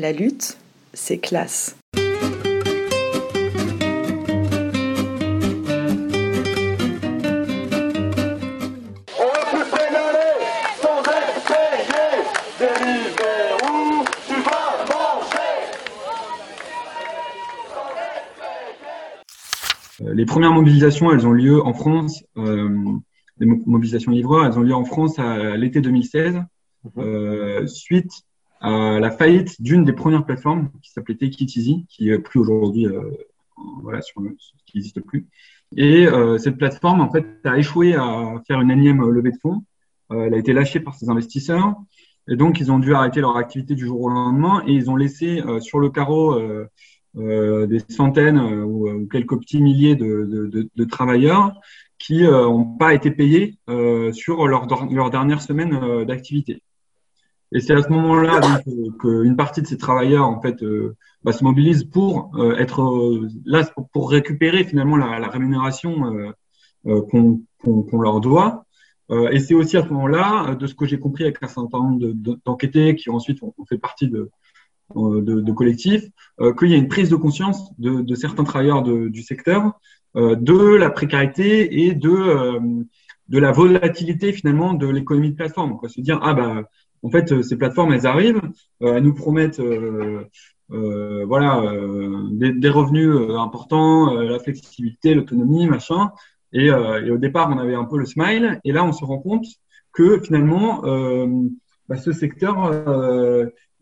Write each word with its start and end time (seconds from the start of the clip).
La 0.00 0.12
lutte, 0.12 0.56
c'est 0.94 1.18
classe. 1.18 1.76
les 20.00 20.24
premières 20.26 20.52
mobilisations, 20.52 21.10
elles 21.10 21.26
ont 21.26 21.32
lieu 21.32 21.60
en 21.60 21.74
France, 21.74 22.22
euh, 22.36 22.68
les 23.38 23.46
mobilisations 23.46 24.12
livreurs, 24.12 24.46
elles 24.46 24.58
ont 24.58 24.62
lieu 24.62 24.74
en 24.74 24.84
France 24.84 25.18
à 25.18 25.56
l'été 25.56 25.80
2016, 25.80 26.34
mhm. 26.34 26.44
euh, 26.98 27.66
suite 27.66 28.12
la 28.60 29.10
faillite 29.10 29.60
d'une 29.60 29.84
des 29.84 29.92
premières 29.92 30.24
plateformes 30.24 30.70
qui 30.82 30.90
s'appelait 30.90 31.16
Take 31.16 31.44
It 31.44 31.56
Easy, 31.56 31.86
qui 31.88 32.10
est 32.10 32.18
plus 32.18 32.40
aujourd'hui, 32.40 32.86
euh, 32.86 33.10
qui 34.66 34.76
n'existe 34.76 35.00
plus. 35.00 35.26
Et 35.76 36.06
euh, 36.06 36.38
cette 36.38 36.56
plateforme, 36.56 37.00
en 37.00 37.10
fait, 37.10 37.26
a 37.44 37.58
échoué 37.58 37.94
à 37.94 38.42
faire 38.46 38.60
une 38.60 38.70
énième 38.70 39.02
levée 39.08 39.32
de 39.32 39.38
fonds. 39.40 39.64
Euh, 40.10 40.24
elle 40.26 40.34
a 40.34 40.38
été 40.38 40.52
lâchée 40.52 40.80
par 40.80 40.94
ses 40.94 41.08
investisseurs. 41.10 41.74
Et 42.28 42.36
donc, 42.36 42.60
ils 42.60 42.70
ont 42.70 42.78
dû 42.78 42.94
arrêter 42.94 43.20
leur 43.20 43.36
activité 43.36 43.74
du 43.74 43.86
jour 43.86 44.00
au 44.02 44.08
lendemain 44.08 44.62
et 44.66 44.72
ils 44.72 44.90
ont 44.90 44.96
laissé 44.96 45.42
sur 45.60 45.78
le 45.78 45.88
carreau 45.88 46.38
euh, 47.16 47.66
des 47.66 47.80
centaines 47.88 48.38
euh, 48.38 48.62
ou, 48.64 49.08
quelques 49.08 49.38
petits 49.40 49.62
milliers 49.62 49.96
de, 49.96 50.84
travailleurs 50.84 51.54
qui 51.98 52.22
n'ont 52.22 52.74
euh, 52.74 52.78
pas 52.78 52.94
été 52.94 53.10
payés 53.10 53.58
sur 54.12 54.46
leur, 54.46 54.66
leur 54.90 55.10
dernière 55.10 55.42
semaine 55.42 56.04
d'activité. 56.04 56.62
Et 57.52 57.60
c'est 57.60 57.74
à 57.74 57.82
ce 57.82 57.88
moment-là 57.88 58.60
qu'une 59.00 59.36
partie 59.36 59.62
de 59.62 59.66
ces 59.66 59.78
travailleurs 59.78 60.26
en 60.26 60.40
fait 60.40 60.62
bah, 61.22 61.32
se 61.32 61.42
mobilise 61.42 61.84
pour 61.84 62.30
être 62.58 63.26
là 63.46 63.62
pour 63.92 64.10
récupérer 64.10 64.64
finalement 64.64 64.96
la, 64.96 65.28
rémunération 65.28 66.34
qu'on 66.84 68.00
leur 68.00 68.20
doit. 68.20 68.66
et 69.32 69.40
c'est 69.40 69.54
aussi 69.54 69.78
à 69.78 69.82
ce 69.82 69.88
moment-là, 69.88 70.56
de 70.56 70.66
ce 70.66 70.74
que 70.74 70.84
j'ai 70.84 70.98
compris 70.98 71.24
avec 71.24 71.42
un 71.42 71.48
certain 71.48 71.78
nombre 71.78 72.12
d'enquêtés 72.44 72.94
qui 72.96 73.08
ensuite 73.08 73.42
ont 73.42 73.54
fait 73.66 73.78
partie 73.78 74.08
de, 74.08 74.30
euh, 74.96 75.20
de, 75.20 75.52
collectifs, 75.52 76.04
euh, 76.40 76.54
qu'il 76.54 76.70
y 76.70 76.74
a 76.74 76.78
une 76.78 76.88
prise 76.88 77.10
de 77.10 77.16
conscience 77.16 77.70
de, 77.78 78.14
certains 78.14 78.44
travailleurs 78.44 78.82
du 78.82 79.22
secteur 79.22 79.78
euh, 80.16 80.34
de 80.34 80.56
la 80.56 80.88
précarité 80.88 81.84
et 81.84 81.94
de, 81.94 82.58
de 83.28 83.38
la 83.38 83.52
volatilité 83.52 84.32
finalement 84.32 84.72
de 84.72 84.86
l'économie 84.86 85.32
de 85.32 85.36
plateforme. 85.36 85.76
Quoi. 85.76 85.90
Se 85.90 86.00
dire, 86.00 86.18
ah 86.22 86.32
bah, 86.32 86.62
en 87.02 87.10
fait, 87.10 87.42
ces 87.42 87.56
plateformes, 87.56 87.92
elles 87.92 88.06
arrivent, 88.06 88.40
elles 88.80 89.02
nous 89.02 89.14
promettent 89.14 89.60
euh, 89.60 90.24
voilà, 91.26 91.72
des, 92.32 92.52
des, 92.52 92.68
revenus 92.68 93.10
importants, 93.36 94.14
la 94.14 94.38
flexibilité, 94.38 95.14
l'autonomie, 95.14 95.66
machin. 95.66 96.10
Et, 96.52 96.66
et, 96.66 97.10
au 97.10 97.18
départ, 97.18 97.50
on 97.50 97.58
avait 97.58 97.74
un 97.74 97.84
peu 97.84 97.98
le 97.98 98.06
smile. 98.06 98.60
Et 98.64 98.72
là, 98.72 98.84
on 98.84 98.92
se 98.92 99.04
rend 99.04 99.18
compte 99.18 99.46
que 99.92 100.20
finalement, 100.20 100.82
bah, 101.88 101.96
ce 101.96 102.12
secteur, 102.12 102.72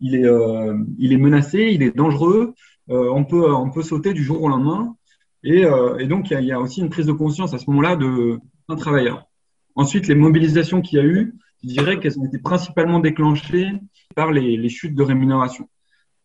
il 0.00 0.14
est, 0.14 0.26
euh, 0.26 0.76
il 0.98 1.12
est 1.12 1.18
menacé, 1.18 1.70
il 1.72 1.82
est 1.82 1.96
dangereux, 1.96 2.54
euh, 2.90 3.10
on, 3.12 3.24
peut, 3.24 3.52
on 3.52 3.70
peut 3.70 3.82
sauter 3.82 4.12
du 4.12 4.22
jour 4.22 4.42
au 4.42 4.48
lendemain. 4.48 4.96
Et, 5.42 5.64
euh, 5.64 5.98
et 5.98 6.06
donc, 6.06 6.30
il 6.30 6.40
y, 6.40 6.46
y, 6.46 6.52
a, 6.52 6.60
aussi 6.60 6.80
une 6.80 6.90
prise 6.90 7.06
de 7.06 7.12
conscience 7.12 7.54
à 7.54 7.58
ce 7.58 7.70
moment-là 7.70 7.96
d'un 7.96 8.76
travailleur. 8.76 9.26
Ensuite, 9.74 10.08
les 10.08 10.14
mobilisations 10.14 10.80
qu'il 10.80 10.98
y 10.98 11.02
a 11.02 11.04
eu, 11.04 11.34
je 11.62 11.68
dirais 11.68 11.98
qu'elles 11.98 12.18
ont 12.18 12.26
été 12.26 12.38
principalement 12.38 13.00
déclenchées 13.00 13.72
par 14.14 14.32
les, 14.32 14.68
chutes 14.68 14.94
de 14.94 15.02
rémunération. 15.02 15.68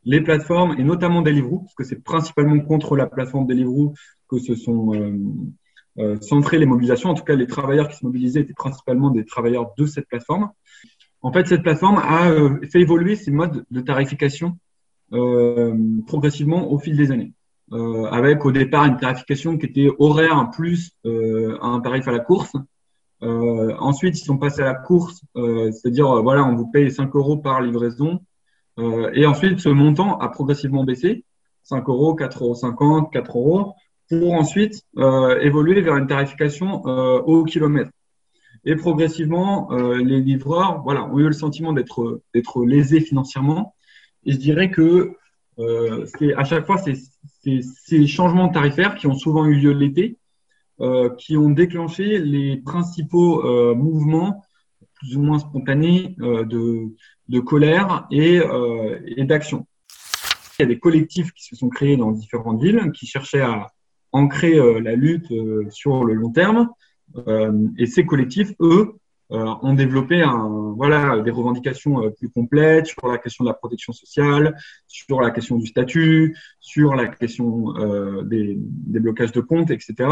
Les 0.04 0.22
plateformes, 0.22 0.76
et 0.80 0.84
notamment 0.84 1.22
Deliveroo, 1.22 1.60
parce 1.60 1.76
que 1.76 1.84
c'est 1.84 2.04
principalement 2.04 2.60
contre 2.60 2.96
la 2.96 3.06
plateforme 3.06 3.46
Deliveroo 3.46 3.94
que 4.28 4.40
se 4.40 4.56
sont 4.56 4.96
euh, 4.96 5.18
euh, 6.00 6.20
centrées 6.22 6.58
les 6.58 6.66
mobilisations. 6.66 7.10
En 7.10 7.14
tout 7.14 7.24
cas, 7.24 7.36
les 7.36 7.48
travailleurs 7.48 7.88
qui 7.88 7.98
se 7.98 8.06
mobilisaient 8.06 8.42
étaient 8.42 8.54
principalement 8.54 9.12
des 9.12 9.26
travailleurs 9.26 9.74
de 9.78 9.86
cette 9.86 10.08
plateforme. 10.08 10.50
En 11.22 11.32
fait, 11.32 11.48
cette 11.48 11.62
plateforme 11.62 12.00
a 12.00 12.32
euh, 12.32 12.60
fait 12.72 12.82
évoluer 12.82 13.16
ses 13.16 13.32
modes 13.32 13.66
de 13.70 13.82
tarification 13.82 14.58
progressivement 16.08 16.72
au 16.72 16.80
fil 16.80 16.96
des 16.96 17.12
années. 17.12 17.34
Avec 18.12 18.46
au 18.46 18.54
départ 18.54 18.86
une 18.86 18.96
tarification 18.96 19.58
qui 19.58 19.66
était 19.66 19.90
horaire 20.00 20.50
plus 20.54 20.96
un 21.04 21.82
tarif 21.82 22.08
à 22.08 22.14
la 22.14 22.20
course. 22.20 22.54
Ensuite, 23.22 24.20
ils 24.20 24.24
sont 24.24 24.38
passés 24.38 24.62
à 24.62 24.66
la 24.66 24.74
course, 24.76 25.22
c'est-à-dire 25.36 26.22
voilà, 26.24 26.44
on 26.44 26.56
vous 26.56 26.68
paye 26.68 26.92
5 26.92 27.16
euros 27.16 27.38
par 27.38 27.62
livraison. 27.62 28.20
et 29.14 29.26
ensuite, 29.26 29.60
ce 29.60 29.70
montant 29.70 30.18
a 30.18 30.30
progressivement 30.30 30.84
baissé, 30.84 31.24
5 31.64 31.88
euros, 31.88 32.16
4 32.16 32.44
euros 32.44 32.56
50, 32.56 33.12
4 33.14 33.38
euros, 33.38 33.74
pour 34.10 34.34
ensuite 34.34 34.84
évoluer 35.42 35.82
vers 35.82 35.98
une 35.98 36.08
tarification 36.08 36.84
au 36.84 37.44
kilomètre. 37.44 37.92
Et 38.64 38.76
progressivement, 38.76 39.72
euh, 39.72 39.98
les 39.98 40.22
livreurs 40.22 40.82
voilà, 40.84 41.06
ont 41.06 41.18
eu 41.18 41.26
le 41.26 41.32
sentiment 41.32 41.74
d'être 41.74 42.22
d'être 42.34 42.64
lésés 42.64 43.02
financièrement. 43.02 43.76
Et 44.24 44.34
je 44.34 44.38
dirais 44.38 44.70
que 44.70 45.16
euh, 45.60 46.06
c'est 46.18 46.34
à 46.36 46.44
chaque 46.44 46.66
fois 46.66 46.78
ces, 46.78 46.96
ces, 47.44 48.08
changements 48.08 48.50
tarifaires 48.50 48.96
qui 48.96 49.08
ont 49.08 49.16
souvent 49.16 49.46
eu 49.46 49.56
lieu 49.56 49.72
l'été, 49.72 50.04
euh, 50.04 50.21
qui 51.18 51.38
ont 51.38 51.50
déclenché 51.50 52.18
les 52.20 52.58
principaux 52.58 53.46
euh, 53.46 53.76
mouvements 53.76 54.44
plus 54.96 55.18
ou 55.18 55.22
moins 55.22 55.40
spontanés 55.40 56.16
euh, 56.22 56.46
de, 56.46 57.40
colère 57.40 58.08
et, 58.12 58.40
euh, 58.40 59.00
d'action. 59.26 59.66
Il 60.58 60.64
y 60.64 60.66
a 60.66 60.68
des 60.68 60.80
collectifs 60.80 61.32
qui 61.34 61.44
se 61.44 61.56
sont 61.56 61.70
créés 61.70 61.98
dans 61.98 62.12
différentes 62.12 62.62
villes 62.62 62.92
qui 62.94 63.08
cherchaient 63.08 63.42
à 63.42 63.68
ancrer 64.12 64.60
la 64.82 64.94
lutte 64.96 65.32
sur 65.70 66.04
le 66.04 66.14
long 66.14 66.32
terme 66.32 66.70
euh, 67.28 67.68
et 67.78 67.86
ces 67.86 68.06
collectifs, 68.06 68.54
eux, 68.60 68.94
euh, 68.94 69.00
ont 69.32 69.74
développé 69.74 70.24
voilà, 70.76 71.22
des 71.22 71.32
revendications 71.32 72.04
euh, 72.04 72.10
plus 72.10 72.30
complètes 72.30 72.88
sur 72.88 73.08
la 73.08 73.18
question 73.18 73.44
de 73.44 73.50
la 73.50 73.54
protection 73.54 73.94
sociale, 73.94 74.58
sur 74.88 75.22
la 75.22 75.32
question 75.32 75.58
du 75.58 75.68
statut, 75.68 76.38
sur 76.60 76.96
la 76.96 77.08
question 77.08 77.74
des, 78.24 78.58
des, 78.58 79.00
blocages 79.00 79.32
de 79.32 79.42
comptes, 79.42 79.72
etc. 79.72 80.10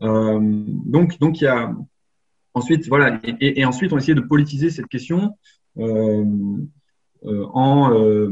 donc, 0.00 1.18
donc 1.18 1.40
il 1.40 1.44
y 1.44 1.46
a 1.46 1.74
ensuite, 2.54 2.88
voilà, 2.88 3.20
et, 3.40 3.64
ensuite 3.64 3.92
on 3.92 3.96
a 3.96 3.98
essayé 3.98 4.14
de 4.14 4.20
politiser 4.20 4.70
cette 4.70 4.88
question 4.88 5.36
euh, 5.78 6.24
en, 7.24 8.30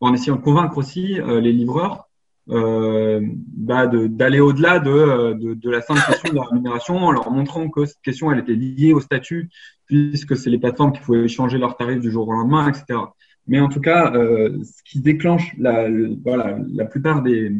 en 0.00 0.14
essayant 0.14 0.36
de 0.36 0.42
convaincre 0.42 0.78
aussi 0.78 1.18
les 1.26 1.52
livreurs 1.52 2.08
euh, 2.50 3.20
bah 3.56 3.86
d'aller 3.86 4.40
au-delà 4.40 4.80
de, 4.80 5.34
de, 5.34 5.54
de, 5.54 5.70
la 5.70 5.80
simple 5.80 6.00
question 6.06 6.30
de 6.30 6.36
la 6.36 6.42
rémunération 6.42 6.96
en 6.96 7.12
leur 7.12 7.30
montrant 7.30 7.68
que 7.68 7.84
cette 7.84 8.00
question 8.02 8.32
elle 8.32 8.40
était 8.40 8.54
liée 8.54 8.92
au 8.92 9.00
statut 9.00 9.48
puisque 9.86 10.36
c'est 10.36 10.50
les 10.50 10.58
plateformes 10.58 10.92
qui 10.92 11.00
pouvaient 11.00 11.28
changer 11.28 11.58
leurs 11.58 11.76
tarifs 11.76 12.00
du 12.00 12.10
jour 12.10 12.26
au 12.26 12.32
lendemain, 12.32 12.68
etc. 12.68 12.98
Mais 13.46 13.60
en 13.60 13.68
tout 13.68 13.80
cas, 13.80 14.12
euh, 14.14 14.58
ce 14.64 14.82
qui 14.84 15.00
déclenche 15.00 15.54
la, 15.58 15.88
voilà, 16.24 16.58
la 16.72 16.84
plupart 16.84 17.22
des, 17.22 17.50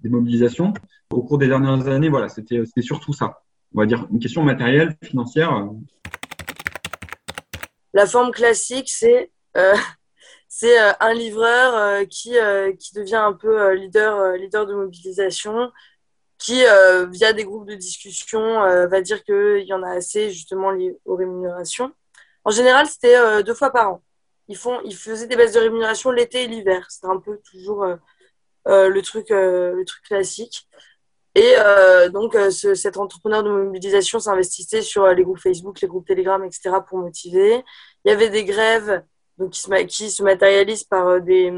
des, 0.00 0.08
mobilisations 0.08 0.74
au 1.10 1.22
cours 1.22 1.38
des 1.38 1.48
dernières 1.48 1.88
années, 1.88 2.08
voilà, 2.08 2.28
c'était 2.28 2.64
surtout 2.80 3.12
ça. 3.12 3.40
On 3.74 3.80
va 3.80 3.86
dire 3.86 4.06
une 4.12 4.18
question 4.18 4.42
matérielle, 4.42 4.96
financière. 5.02 5.68
La 7.92 8.06
forme 8.06 8.32
classique, 8.32 8.90
c'est 8.90 9.30
euh, 9.56 9.74
c'est 10.56 10.80
euh, 10.80 10.92
un 11.00 11.12
livreur 11.14 11.74
euh, 11.74 12.04
qui, 12.04 12.38
euh, 12.38 12.72
qui 12.74 12.94
devient 12.94 13.16
un 13.16 13.32
peu 13.32 13.72
leader, 13.74 14.34
leader 14.36 14.66
de 14.66 14.74
mobilisation, 14.74 15.72
qui, 16.38 16.62
via 17.10 17.32
des 17.32 17.44
groupes 17.44 17.66
de 17.66 17.74
discussion, 17.74 18.60
va 18.86 19.00
dire 19.00 19.24
qu'il 19.24 19.64
y 19.64 19.72
en 19.72 19.82
a 19.82 19.90
assez 19.90 20.30
justement 20.30 20.70
liés 20.70 20.96
aux 21.06 21.16
rémunérations. 21.16 21.92
En 22.44 22.50
général, 22.50 22.86
c'était 22.86 23.42
deux 23.42 23.54
fois 23.54 23.70
par 23.70 23.94
an. 23.94 24.02
Ils, 24.48 24.56
font, 24.56 24.80
ils 24.84 24.94
faisaient 24.94 25.26
des 25.26 25.36
baisses 25.36 25.54
de 25.54 25.60
rémunération 25.60 26.10
l'été 26.10 26.44
et 26.44 26.46
l'hiver. 26.46 26.86
C'était 26.90 27.06
un 27.06 27.18
peu 27.18 27.40
toujours 27.50 27.86
le, 28.66 29.00
truc, 29.00 29.30
le 29.30 29.82
truc 29.86 30.04
classique. 30.04 30.68
Et 31.34 31.54
donc, 32.12 32.34
ce, 32.34 32.74
cet 32.74 32.98
entrepreneur 32.98 33.42
de 33.42 33.48
mobilisation 33.48 34.18
s'investissait 34.18 34.82
sur 34.82 35.06
les 35.06 35.22
groupes 35.22 35.40
Facebook, 35.40 35.80
les 35.80 35.88
groupes 35.88 36.06
Telegram, 36.06 36.44
etc. 36.44 36.76
pour 36.86 36.98
motiver. 36.98 37.64
Il 38.04 38.10
y 38.10 38.12
avait 38.12 38.28
des 38.28 38.44
grèves 38.44 39.02
donc 39.38 39.50
qui 39.50 40.10
se, 40.10 40.22
matérialise 40.22 40.84
par 40.84 41.06
euh, 41.08 41.20
des, 41.20 41.52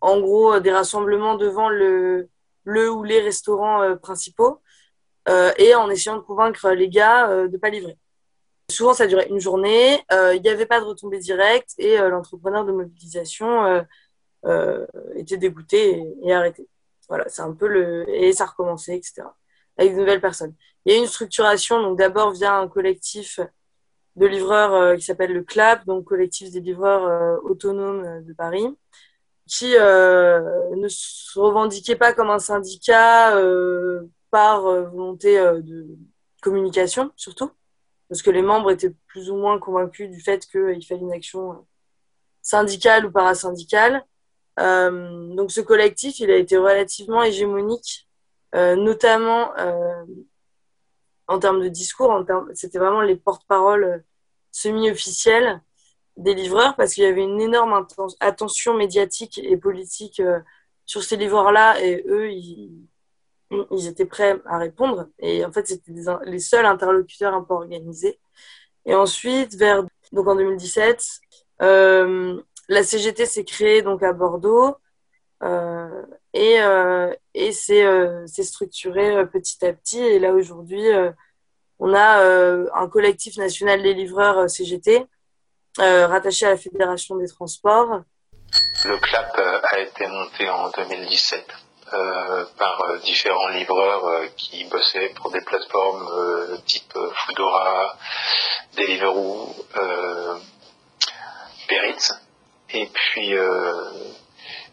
en 0.00 0.20
gros, 0.20 0.54
euh, 0.54 0.60
des 0.60 0.72
rassemblements 0.72 1.36
devant 1.36 1.68
le, 1.68 2.28
le 2.64 2.90
ou 2.90 3.02
les 3.02 3.20
restaurants 3.20 3.82
euh, 3.82 3.96
principaux 3.96 4.60
et 5.56 5.76
en 5.76 5.88
essayant 5.88 6.16
de 6.16 6.22
convaincre 6.22 6.70
les 6.70 6.88
gars 6.88 7.28
de 7.28 7.46
ne 7.46 7.56
pas 7.56 7.70
livrer. 7.70 7.96
Souvent, 8.68 8.92
ça 8.92 9.06
durait 9.06 9.28
une 9.28 9.38
journée, 9.38 10.02
il 10.10 10.40
n'y 10.42 10.48
avait 10.48 10.66
pas 10.66 10.80
de 10.80 10.84
retombée 10.84 11.20
directe 11.20 11.74
et 11.78 11.96
l'entrepreneur 11.96 12.64
de 12.64 12.72
mobilisation 12.72 13.86
était 15.14 15.36
dégoûté 15.36 16.02
et, 16.24 16.34
arrêté. 16.34 16.66
Voilà, 17.08 17.28
c'est 17.28 17.42
un 17.42 17.52
peu 17.52 17.68
le. 17.68 18.04
Et 18.10 18.32
ça 18.32 18.46
recommençait, 18.46 18.96
etc. 18.96 19.22
Avec 19.78 19.94
de 19.94 20.00
nouvelles 20.00 20.20
personnes. 20.20 20.56
Il 20.84 20.92
y 20.92 20.96
a 20.96 20.98
une 20.98 21.06
structuration, 21.06 21.80
donc 21.80 21.98
d'abord 21.98 22.32
via 22.32 22.56
un 22.56 22.66
collectif 22.66 23.38
de 24.16 24.26
livreurs 24.26 24.74
euh, 24.74 24.96
qui 24.96 25.02
s'appelle 25.02 25.32
le 25.32 25.42
CLAP, 25.42 25.86
donc 25.86 26.04
collectif 26.04 26.50
des 26.50 26.60
livreurs 26.60 27.04
euh, 27.04 27.36
autonomes 27.42 28.04
euh, 28.04 28.20
de 28.20 28.32
Paris, 28.32 28.66
qui 29.46 29.72
ne 29.72 30.86
se 30.88 31.38
revendiquait 31.38 31.96
pas 31.96 32.12
comme 32.14 32.30
un 32.30 32.38
syndicat 32.38 33.36
par 34.30 34.62
volonté 34.62 35.36
de 35.36 35.86
communication 36.40 37.10
surtout, 37.16 37.50
parce 38.08 38.22
que 38.22 38.30
les 38.30 38.40
membres 38.40 38.70
étaient 38.70 38.94
plus 39.08 39.30
ou 39.30 39.36
moins 39.36 39.58
convaincus 39.58 40.08
du 40.08 40.20
fait 40.20 40.46
qu'il 40.46 40.86
fallait 40.86 41.00
une 41.00 41.12
action 41.12 41.66
syndicale 42.40 43.06
ou 43.06 43.10
parasyndicale. 43.10 44.04
Euh, 44.60 45.34
donc 45.34 45.50
ce 45.50 45.60
collectif, 45.60 46.20
il 46.20 46.30
a 46.30 46.36
été 46.36 46.56
relativement 46.56 47.22
hégémonique, 47.22 48.08
euh, 48.54 48.76
notamment 48.76 49.56
euh, 49.58 50.04
en 51.28 51.38
termes 51.38 51.62
de 51.62 51.68
discours. 51.68 52.24
C'était 52.54 52.78
vraiment 52.78 53.00
les 53.00 53.16
porte-paroles 53.16 54.04
semi-officiels 54.50 55.60
des 56.16 56.34
livreurs 56.34 56.76
parce 56.76 56.94
qu'il 56.94 57.04
y 57.04 57.06
avait 57.06 57.22
une 57.22 57.40
énorme 57.40 57.86
attention 58.20 58.74
médiatique 58.74 59.38
et 59.38 59.56
politique 59.56 60.20
sur 60.84 61.02
ces 61.02 61.16
livreurs-là 61.16 61.80
et 61.82 62.04
eux, 62.06 62.30
ils, 62.30 62.88
étaient 63.86 64.06
prêts 64.06 64.40
à 64.46 64.58
répondre. 64.58 65.08
Et 65.18 65.44
en 65.44 65.52
fait, 65.52 65.66
c'était 65.66 65.92
les 66.24 66.38
seuls 66.38 66.66
interlocuteurs 66.66 67.34
un 67.34 67.42
peu 67.42 67.54
organisés. 67.54 68.18
Et 68.84 68.94
ensuite, 68.94 69.54
vers 69.54 69.84
donc 70.12 70.26
en 70.26 70.36
2017, 70.36 71.04
euh, 71.62 72.42
la 72.68 72.82
CGT 72.82 73.26
s'est 73.26 73.44
créée 73.44 73.82
donc 73.82 74.02
à 74.02 74.12
Bordeaux 74.12 74.76
euh, 75.42 76.02
et, 76.34 76.60
euh, 76.60 77.12
et 77.34 77.52
s'est 77.52 78.42
structurée 78.42 79.26
petit 79.26 79.64
à 79.64 79.72
petit. 79.72 80.00
Et 80.00 80.18
là 80.18 80.32
aujourd'hui, 80.32 80.84
on 81.78 81.94
a 81.94 82.22
un 82.74 82.88
collectif 82.88 83.36
national 83.36 83.82
des 83.82 83.94
livreurs 83.94 84.48
CGT 84.48 85.06
rattaché 85.78 86.46
à 86.46 86.50
la 86.50 86.56
Fédération 86.56 87.16
des 87.16 87.28
transports. 87.28 88.02
Le 88.84 88.98
CLAP 88.98 89.38
a 89.38 89.78
été 89.80 90.06
monté 90.06 90.48
en 90.48 90.70
2017 90.70 91.46
par 92.58 92.82
différents 93.04 93.48
livreurs 93.48 94.24
qui 94.36 94.64
bossaient 94.64 95.12
pour 95.16 95.30
des 95.30 95.40
plateformes 95.42 96.08
type 96.66 96.92
Foodora, 96.92 97.96
Deliveroo, 98.76 99.54
et 102.74 102.86
puis, 102.86 103.36
euh, 103.36 103.90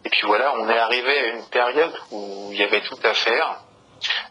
et 0.05 0.09
puis 0.09 0.21
voilà, 0.27 0.53
on 0.57 0.69
est 0.69 0.77
arrivé 0.77 1.19
à 1.19 1.25
une 1.27 1.45
période 1.45 1.93
où 2.11 2.49
il 2.51 2.57
y 2.57 2.63
avait 2.63 2.81
tout 2.81 2.99
à 3.03 3.13
faire. 3.13 3.59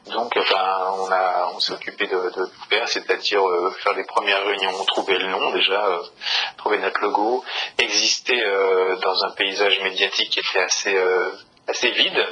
Donc, 0.07 0.35
enfin, 0.35 0.95
on 0.97 1.13
a, 1.13 1.51
on 1.55 1.61
s'est 1.61 1.75
occupé 1.75 2.07
de, 2.07 2.31
tout 2.31 2.51
faire, 2.71 2.89
c'est-à-dire 2.89 3.47
euh, 3.47 3.71
faire 3.83 3.93
les 3.93 4.05
premières 4.05 4.43
réunions, 4.43 4.73
trouver 4.87 5.19
le 5.19 5.29
nom 5.29 5.51
déjà, 5.51 5.85
euh, 5.85 6.03
trouver 6.57 6.79
notre 6.79 6.99
logo, 7.03 7.45
exister 7.77 8.43
dans 9.03 9.25
un 9.25 9.31
paysage 9.33 9.79
médiatique 9.81 10.31
qui 10.31 10.39
était 10.39 10.61
assez, 10.61 10.97
assez 11.67 11.91
vide 11.91 12.27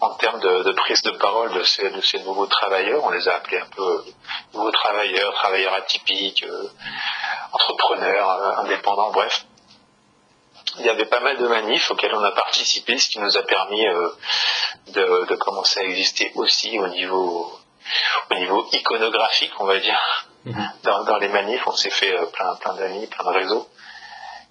en 0.00 0.10
termes 0.16 0.40
de, 0.40 0.72
prise 0.72 1.00
de 1.02 1.12
parole 1.12 1.54
de 1.54 1.62
ces, 1.62 1.88
de 1.88 2.02
ces 2.02 2.18
nouveaux 2.18 2.46
travailleurs. 2.46 3.02
On 3.02 3.10
les 3.10 3.26
a 3.28 3.36
appelés 3.36 3.60
un 3.60 3.68
peu 3.74 4.04
nouveaux 4.52 4.72
travailleurs, 4.72 5.32
travailleurs 5.36 5.72
atypiques, 5.72 6.44
entrepreneurs, 7.52 8.58
indépendants, 8.58 9.10
bref 9.10 9.46
il 10.78 10.86
y 10.86 10.88
avait 10.88 11.06
pas 11.06 11.20
mal 11.20 11.36
de 11.36 11.46
manifs 11.46 11.90
auxquels 11.90 12.14
on 12.14 12.22
a 12.22 12.32
participé, 12.32 12.98
ce 12.98 13.08
qui 13.08 13.20
nous 13.20 13.36
a 13.36 13.42
permis 13.42 13.86
euh, 13.86 14.08
de, 14.88 15.34
commencer 15.36 15.80
à 15.80 15.84
exister 15.84 16.32
aussi 16.34 16.78
au 16.78 16.88
niveau, 16.88 17.58
au 18.30 18.34
niveau 18.34 18.68
iconographique, 18.72 19.52
on 19.58 19.66
va 19.66 19.78
dire. 19.78 20.26
Mhm. 20.44 20.70
Dans, 20.82 21.18
les 21.18 21.28
manifs, 21.28 21.66
on 21.66 21.72
s'est 21.72 21.90
fait 21.90 22.14
euh, 22.14 22.26
plein, 22.26 22.54
plein 22.56 22.74
d'amis, 22.74 23.06
plein 23.06 23.24
de 23.24 23.38
réseaux. 23.38 23.68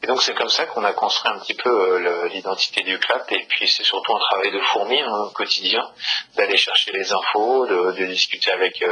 Et 0.02 0.08
donc 0.08 0.22
c'est 0.22 0.34
comme 0.34 0.50
ça 0.50 0.66
qu'on 0.66 0.84
a 0.84 0.92
construit 0.92 1.32
un 1.32 1.40
petit 1.40 1.54
peu 1.54 1.70
euh, 1.70 2.28
l'identité 2.28 2.84
du 2.84 3.00
CLAP. 3.00 3.32
Et 3.32 3.46
puis 3.48 3.68
c'est 3.68 3.84
surtout 3.84 4.16
un 4.16 4.20
travail 4.20 4.52
de 4.52 4.60
fourmi 4.60 5.00
hein, 5.00 5.28
au 5.28 5.30
quotidien, 5.30 5.88
d'aller 6.36 6.58
chercher 6.58 6.92
les 6.94 7.14
infos, 7.14 7.68
de, 7.68 7.92
de 7.92 8.06
discuter 8.06 8.52
avec 8.52 8.84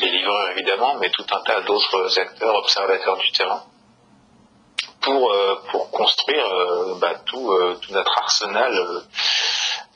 les 0.00 0.10
livreurs 0.10 0.50
évidemment, 0.50 0.94
mais 0.94 1.10
tout 1.10 1.26
un 1.30 1.40
tas 1.42 1.60
d'autres 1.62 2.18
acteurs, 2.18 2.54
observateurs 2.54 3.18
du 3.18 3.32
terrain 3.32 3.64
pour, 5.04 5.32
euh, 5.32 5.56
pour 5.70 5.90
construire 5.90 6.46
euh, 6.46 6.94
bah, 6.98 7.14
tout, 7.26 7.50
euh, 7.52 7.76
tout, 7.80 7.92
notre 7.92 8.18
arsenal 8.18 8.72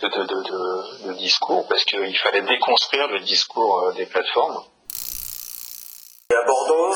de 0.00 1.12
discours, 1.14 1.66
parce 1.68 1.84
qu'il 1.84 2.16
fallait 2.18 2.42
déconstruire 2.42 3.08
le 3.08 3.20
discours 3.20 3.92
des 3.96 4.06
plateformes. 4.06 4.62
Et 6.30 6.34
à 6.34 6.44
Bordeaux, 6.44 6.94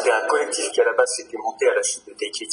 il 0.00 0.06
y 0.06 0.10
a 0.10 0.24
un 0.24 0.26
collectif 0.26 0.70
qui 0.72 0.80
à 0.80 0.84
la 0.84 0.94
base 0.94 1.12
s'était 1.14 1.36
monté 1.36 1.68
à 1.68 1.74
la 1.74 1.82
suite 1.82 2.06
de 2.08 2.12
Take 2.12 2.48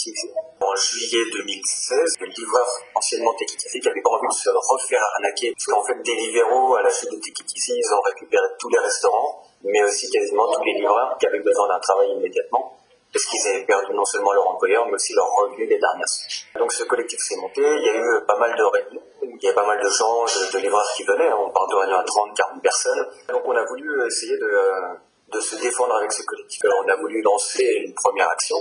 en 0.60 0.76
juillet 0.76 1.24
2016. 1.32 2.16
Le 2.20 2.28
livreur 2.28 2.68
anciennement 2.94 3.34
Take 3.40 3.56
qui 3.56 3.90
avait 3.90 4.02
pas 4.04 4.10
envie 4.12 4.28
de 4.28 4.34
se 4.34 4.50
refaire 4.50 5.02
arnaquer, 5.16 5.54
parce 5.56 5.66
qu'en 5.66 5.84
fait 5.88 5.98
Deliveroo 6.04 6.76
à 6.76 6.84
la 6.84 6.90
suite 6.92 7.12
de 7.12 7.16
Take 7.16 7.44
ils 7.48 7.94
ont 7.94 8.02
récupéré 8.06 8.44
tous 8.60 8.70
les 8.70 8.80
restaurants, 8.80 9.42
mais 9.64 9.82
aussi 9.84 10.12
quasiment 10.12 10.52
tous 10.52 10.64
les 10.64 10.74
livreurs 10.74 11.18
qui 11.18 11.26
avaient 11.26 11.40
besoin 11.40 11.70
d'un 11.70 11.80
travail 11.80 12.12
immédiatement 12.12 12.77
parce 13.14 13.26
qu'ils 13.26 13.48
avaient 13.48 13.66
perdu 13.66 13.94
non 13.94 14.06
seulement 14.06 14.34
leur 14.34 14.48
employeur, 14.48 14.86
mais 14.88 14.94
aussi 14.94 15.14
leur 15.14 15.28
revenu 15.28 15.66
les 15.66 15.80
dernières 15.80 16.08
semaines. 16.08 16.60
Donc 16.60 16.72
ce 16.72 16.84
collectif 16.84 17.20
s'est 17.20 17.38
monté, 17.38 17.62
il 17.62 17.84
y 17.84 17.90
a 17.90 17.96
eu 17.96 18.26
pas 18.26 18.38
mal 18.38 18.56
de 18.56 18.64
réunions, 18.64 19.02
il 19.22 19.44
y 19.44 19.50
a 19.50 19.54
pas 19.54 19.66
mal 19.66 19.80
de 19.80 19.90
gens, 19.90 20.26
de, 20.26 20.58
livreurs 20.60 20.88
qui 20.96 21.04
venaient, 21.04 21.32
on 21.34 21.50
parle 21.50 21.70
de 21.70 21.76
réunions 21.76 22.00
à 22.00 22.04
30, 22.04 22.36
40 22.36 22.62
personnes. 22.62 23.08
Donc 23.30 23.42
on 23.46 23.56
a 23.56 23.66
voulu 23.66 24.06
essayer 24.06 24.38
de, 24.38 25.40
se 25.40 25.56
défendre 25.56 25.96
avec 25.96 26.12
ce 26.12 26.24
collectif. 26.24 26.64
Alors, 26.66 26.84
on 26.86 26.90
a 26.90 26.96
voulu 26.96 27.22
lancer 27.22 27.64
une 27.86 27.94
première 27.94 28.30
action, 28.30 28.58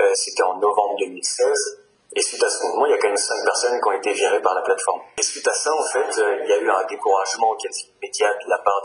euh, 0.00 0.10
c'était 0.14 0.42
en 0.42 0.56
novembre 0.58 0.96
2016. 1.00 1.82
Et 2.14 2.22
suite 2.22 2.42
à 2.42 2.48
ce 2.48 2.64
mouvement, 2.64 2.86
il 2.86 2.92
y 2.92 2.94
a 2.94 2.98
quand 2.98 3.08
même 3.08 3.16
cinq 3.16 3.44
personnes 3.44 3.78
qui 3.78 3.88
ont 3.88 3.92
été 3.92 4.12
virées 4.12 4.40
par 4.40 4.54
la 4.54 4.62
plateforme. 4.62 5.02
Et 5.18 5.22
suite 5.22 5.46
à 5.46 5.52
ça, 5.52 5.74
en 5.74 5.82
fait, 5.82 6.18
euh, 6.18 6.38
il 6.44 6.48
y 6.48 6.52
a 6.52 6.58
eu 6.58 6.70
un 6.70 6.84
découragement 6.84 7.54
quasi 7.56 7.92
immédiat 8.00 8.32
de 8.32 8.48
la 8.48 8.58
part 8.58 8.80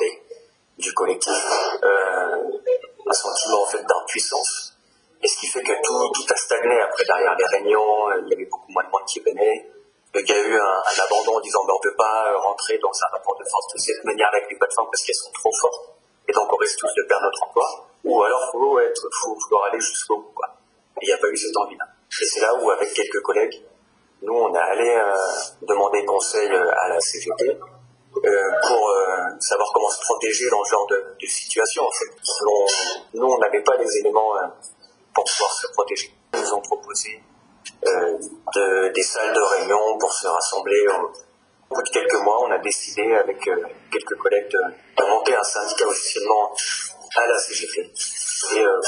du 0.78 0.94
collectif, 0.94 1.34
euh, 1.84 2.60
un 3.08 3.14
sentiment 3.14 3.64
en 3.64 3.66
fait 3.68 3.84
d'impuissance 3.84 4.61
stagné 6.46 6.82
après 6.82 7.04
derrière 7.06 7.36
les 7.36 7.46
réunions, 7.46 8.12
il 8.24 8.30
y 8.30 8.34
avait 8.34 8.50
beaucoup 8.50 8.72
moins 8.72 8.84
de 8.84 8.90
monde 8.90 9.06
qui 9.08 9.20
venait. 9.20 9.70
Il 10.14 10.28
y 10.28 10.34
a 10.34 10.40
eu 10.40 10.56
un, 10.56 11.04
abandon 11.06 11.38
en 11.38 11.40
disant 11.40 11.64
ben, 11.66 11.74
on 11.74 11.88
ne 11.88 11.90
peut 11.90 11.96
pas 11.96 12.38
rentrer 12.38 12.78
dans 12.80 12.92
un 12.92 13.16
rapport 13.16 13.38
de 13.40 13.46
force 13.50 13.74
de 13.74 13.80
cette 13.80 14.04
manière 14.04 14.28
avec 14.28 14.50
les 14.50 14.58
plateformes 14.58 14.90
parce 14.92 15.04
qu'elles 15.06 15.16
sont 15.16 15.32
trop 15.32 15.52
fortes. 15.62 15.96
Et 16.28 16.34
donc 16.34 16.52
on 16.52 16.58
risque 16.58 16.78
tous 16.80 16.94
de 16.98 17.08
perdre 17.08 17.26
notre 17.26 17.44
emploi. 17.48 17.66
Ou 18.04 18.24
alors 18.24 18.52
faut, 18.52 18.80
être, 18.80 19.08
faut 19.22 19.36
vouloir 19.36 19.66
aller 19.72 19.80
jusqu'au 19.80 20.18
bout. 20.18 20.34
Il 21.02 21.06
n'y 21.06 21.14
a 21.14 21.18
pas 21.18 21.28
eu 21.28 21.38
cette 21.38 21.56
envie-là. 21.56 21.86
Et 22.22 22.26
c'est 22.26 22.42
là 22.42 22.54
où 22.56 22.70
avec 22.70 22.94
quelques 22.94 23.22
collègues, 23.22 23.64
nous 24.22 24.34
on 24.34 24.54
a 24.54 24.62
allé 24.62 24.90
euh, 24.90 25.14
demander 25.62 26.06
conseil 26.06 26.52
euh, 26.52 26.72
à 26.82 26.90
la 26.90 27.00
CGT 27.00 27.50
euh, 27.50 28.52
pour 28.68 28.94
savoir 29.40 29.70
comment 29.74 29.90
se 29.90 30.02
protéger 30.02 30.50
dans 30.50 30.64
ce 30.64 30.72
genre 30.72 30.88
de, 30.88 31.16
de 31.22 31.28
situation. 31.28 31.84
En 31.84 31.92
fait. 31.92 32.12
nous 33.14 33.26
on 33.26 33.38
n'avait 33.40 33.64
pas 33.64 33.78
les 33.78 33.98
éléments 34.00 34.34
pour 35.14 35.24
pouvoir 35.24 35.52
se 35.54 35.68
protéger. 35.74 36.14
Nous 36.34 36.54
ont 36.54 36.62
proposé 36.62 37.22
euh, 37.86 38.18
de, 38.56 38.94
des 38.94 39.04
salles 39.04 39.34
de 39.34 39.40
réunion 39.40 39.98
pour 40.00 40.14
se 40.14 40.28
rassembler. 40.28 40.86
Au 40.88 41.76
bout 41.76 41.84
de 41.84 41.90
quelques 41.90 42.22
mois, 42.24 42.44
on 42.44 42.52
a 42.52 42.58
décidé 42.60 43.04
avec 43.16 43.48
euh, 43.48 43.56
quelques 43.92 44.18
collègues 44.18 44.50
de, 44.50 45.04
monter 45.04 45.36
un 45.36 45.44
syndicat 45.44 45.88
officiellement 45.88 46.54
à 47.18 47.28
la 47.28 47.38
CGT. 47.38 47.92
Et 48.56 48.60
euh, 48.60 48.80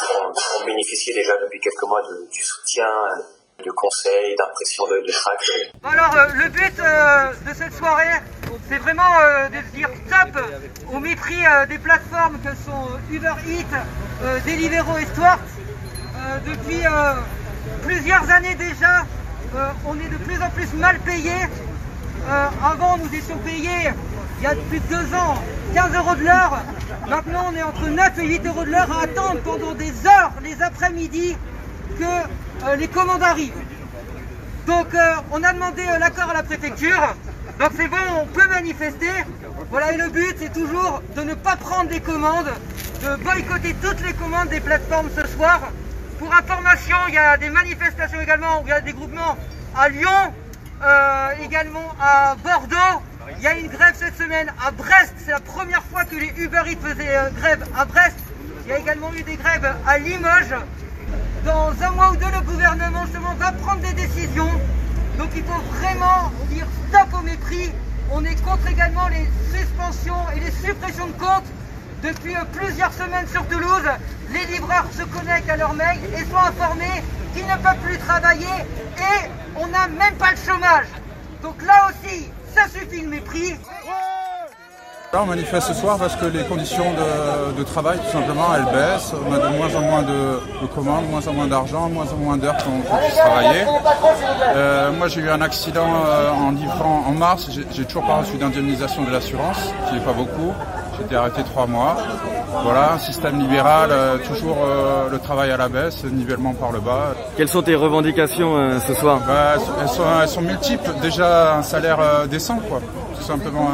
on, 0.60 0.66
bénéficiait 0.66 1.14
déjà 1.14 1.36
depuis 1.38 1.60
quelques 1.60 1.84
mois 1.84 2.02
du 2.32 2.42
soutien, 2.42 2.88
de 3.64 3.72
conseils, 3.72 4.36
d'impression 4.36 4.88
de, 4.88 5.00
de. 5.02 5.14
Alors 5.84 6.16
le 6.34 6.50
but 6.50 6.76
de 6.76 7.54
cette 7.54 7.74
soirée, 7.74 8.22
c'est 8.70 8.78
vraiment 8.78 9.20
de 9.50 9.76
dire 9.76 9.90
stop 10.08 10.44
au 10.94 11.00
mépris 11.00 11.44
des 11.70 11.78
plateformes 11.78 12.40
que 12.42 12.50
sont 12.66 13.00
Uber 13.12 13.34
Eats, 13.48 14.42
Deliveroo 14.46 14.98
et 14.98 15.06
Stuart. 15.06 15.40
Euh, 16.24 16.38
depuis 16.46 16.86
euh, 16.86 17.14
plusieurs 17.84 18.30
années 18.30 18.56
déjà, 18.56 19.06
euh, 19.56 19.70
on 19.86 19.96
est 19.96 20.10
de 20.10 20.18
plus 20.18 20.42
en 20.42 20.50
plus 20.50 20.72
mal 20.74 20.98
payé. 21.00 21.34
avant, 22.64 22.98
nous 22.98 23.14
étions 23.14 23.38
payés, 23.40 23.92
il 24.40 24.44
y 24.44 24.48
a 24.48 24.56
plus 24.70 24.80
de 24.80 24.88
deux 24.88 25.14
ans, 25.16 25.36
15 25.74 25.96
euros 25.96 26.16
de 26.16 26.24
l'heure. 26.24 26.62
Maintenant, 27.10 27.48
on 27.52 27.56
est 27.56 27.64
entre 27.64 27.88
9 27.88 28.20
et 28.20 28.28
8 28.28 28.48
euros 28.48 28.64
de 28.64 28.72
l'heure 28.72 28.92
à 28.92 29.04
attendre 29.04 29.42
pendant 29.44 29.74
des 29.74 29.92
heures, 30.08 30.32
les 30.42 30.62
après-midi, 30.62 31.36
que 32.00 32.78
les 32.78 32.88
commandes 32.88 33.24
arrivent. 33.24 33.62
Donc, 34.66 34.88
on 35.32 35.44
a 35.44 35.54
demandé 35.54 35.84
l'accord 36.00 36.30
à 36.30 36.36
la 36.36 36.44
préfecture. 36.44 37.16
Donc, 37.60 37.72
c'est 37.76 37.90
bon, 37.90 37.98
on 38.22 38.26
peut 38.28 38.48
manifester. 38.48 39.12
Voilà, 39.70 39.92
et 39.92 39.98
le 39.98 40.10
but, 40.10 40.36
c'est 40.40 40.54
toujours 40.54 41.02
de 41.18 41.22
ne 41.24 41.34
pas 41.34 41.58
prendre 41.58 41.90
des 41.90 42.00
commandes, 42.00 42.52
de 43.04 43.22
boycotter 43.22 43.76
toutes 43.82 44.02
les 44.06 44.14
commandes 44.14 44.48
des 44.48 44.62
plateformes 44.62 45.10
ce 45.14 45.28
soir. 45.28 45.60
Pour 46.24 46.34
information, 46.34 46.96
il 47.10 47.16
y 47.16 47.18
a 47.18 47.36
des 47.36 47.50
manifestations 47.50 48.22
également, 48.22 48.62
il 48.64 48.70
y 48.70 48.72
a 48.72 48.80
des 48.80 48.94
groupements 48.94 49.38
à 49.76 49.90
Lyon, 49.90 50.34
euh, 50.82 51.30
également 51.44 51.94
à 52.00 52.36
Bordeaux. 52.42 53.04
Il 53.38 53.44
y 53.44 53.48
a 53.48 53.58
une 53.58 53.68
grève 53.68 53.94
cette 53.94 54.18
semaine 54.18 54.50
à 54.66 54.72
Brest. 54.72 55.14
C'est 55.18 55.32
la 55.32 55.42
première 55.42 55.84
fois 55.84 56.06
que 56.06 56.16
les 56.16 56.32
Uber 56.38 56.62
Eats 56.66 56.80
faisaient 56.82 57.18
euh, 57.18 57.30
grève 57.32 57.66
à 57.78 57.84
Brest. 57.84 58.16
Il 58.64 58.70
y 58.70 58.74
a 58.74 58.80
également 58.80 59.12
eu 59.14 59.22
des 59.24 59.36
grèves 59.36 59.70
à 59.86 59.98
Limoges. 59.98 60.56
Dans 61.44 61.74
un 61.82 61.90
mois 61.90 62.12
ou 62.12 62.16
deux, 62.16 62.32
le 62.32 62.42
gouvernement 62.46 63.04
justement 63.04 63.34
va 63.34 63.52
prendre 63.52 63.82
des 63.82 63.94
décisions 63.94 64.62
Donc 65.18 65.28
il 65.36 65.44
faut 65.44 65.62
vraiment 65.78 66.32
dire 66.50 66.66
stop 66.88 67.20
au 67.20 67.22
mépris. 67.22 67.70
On 68.14 68.24
est 68.24 68.42
contre 68.46 68.66
également 68.72 69.10
les 69.10 69.28
suspensions 69.52 70.24
et 70.38 70.40
les 70.40 70.52
suppressions 70.52 71.08
de 71.08 71.20
comptes. 71.20 71.52
Depuis 72.04 72.36
plusieurs 72.52 72.92
semaines 72.92 73.28
sur 73.32 73.48
Toulouse, 73.48 73.90
les 74.34 74.46
livreurs 74.54 74.88
se 74.92 75.04
connectent 75.04 75.50
à 75.50 75.56
leur 75.56 75.74
mail 75.74 76.00
et 76.14 76.26
sont 76.30 76.36
informés 76.36 77.02
qu'ils 77.34 77.46
ne 77.46 77.56
peuvent 77.64 77.80
plus 77.82 77.98
travailler 77.98 78.44
et 78.98 79.30
on 79.56 79.68
n'a 79.68 79.88
même 79.88 80.16
pas 80.16 80.32
le 80.32 80.38
chômage. 80.38 80.88
Donc 81.42 81.62
là 81.66 81.88
aussi, 81.88 82.26
ça 82.54 82.64
suffit 82.68 83.04
le 83.04 83.08
mépris. 83.08 83.56
Là, 85.14 85.22
on 85.22 85.28
manifeste 85.28 85.68
ce 85.68 85.74
soir 85.76 85.98
parce 85.98 86.18
que 86.18 86.26
les 86.26 86.44
conditions 86.44 86.92
de, 87.56 87.64
travail, 87.64 88.00
tout 88.00 88.12
simplement, 88.12 88.54
elles 88.54 88.66
baissent. 88.66 89.14
On 89.26 89.32
a 89.32 89.38
de 89.38 89.56
moins 89.56 89.74
en 89.74 89.82
moins 89.82 90.02
de, 90.02 90.68
commandes, 90.76 91.10
moins 91.10 91.26
en 91.26 91.34
moins 91.34 91.48
d'argent, 91.48 91.88
moins 91.88 92.12
en 92.12 92.18
moins 92.18 92.36
d'heures 92.36 92.58
qu'on 92.58 92.82
puisse 92.98 93.16
travailler. 93.16 93.66
Euh, 94.56 94.92
moi, 94.92 95.08
j'ai 95.08 95.22
eu 95.22 95.30
un 95.30 95.42
accident 95.42 95.88
euh, 96.06 96.32
en 96.32 96.52
livrant 96.52 97.06
en 97.08 97.12
mars. 97.12 97.48
J'ai 97.72 97.86
toujours 97.86 98.06
pas 98.06 98.18
reçu 98.18 98.38
d'indemnisation 98.38 99.04
de 99.04 99.12
l'assurance, 99.12 99.72
qui 99.88 99.94
n'est 99.94 100.02
pas 100.02 100.14
beaucoup. 100.14 100.54
J'ai 100.98 101.06
été 101.06 101.16
arrêté 101.16 101.44
trois 101.44 101.66
mois. 101.66 101.98
Voilà, 102.64 102.94
un 102.94 103.00
système 103.00 103.40
libéral, 103.40 103.90
euh, 103.92 104.18
toujours 104.20 104.58
le 105.12 105.20
travail 105.20 105.52
à 105.52 105.58
la 105.58 105.70
baisse, 105.70 106.04
nivellement 106.04 106.54
par 106.54 106.72
le 106.72 106.80
bas. 106.80 107.14
Quelles 107.36 107.50
sont 107.50 107.62
tes 107.62 107.76
revendications 107.76 108.80
ce 108.80 108.94
soir? 108.94 109.22
Bah, 109.28 109.56
elles, 109.82 109.90
sont, 109.90 110.04
elles, 110.22 110.28
sont, 110.28 110.42
multiples. 110.42 110.92
Déjà 111.02 111.56
un 111.58 111.64
salaire 111.64 112.28
décent, 112.30 112.60
quoi. 112.70 112.80
Tout 113.18 113.24
simplement 113.24 113.70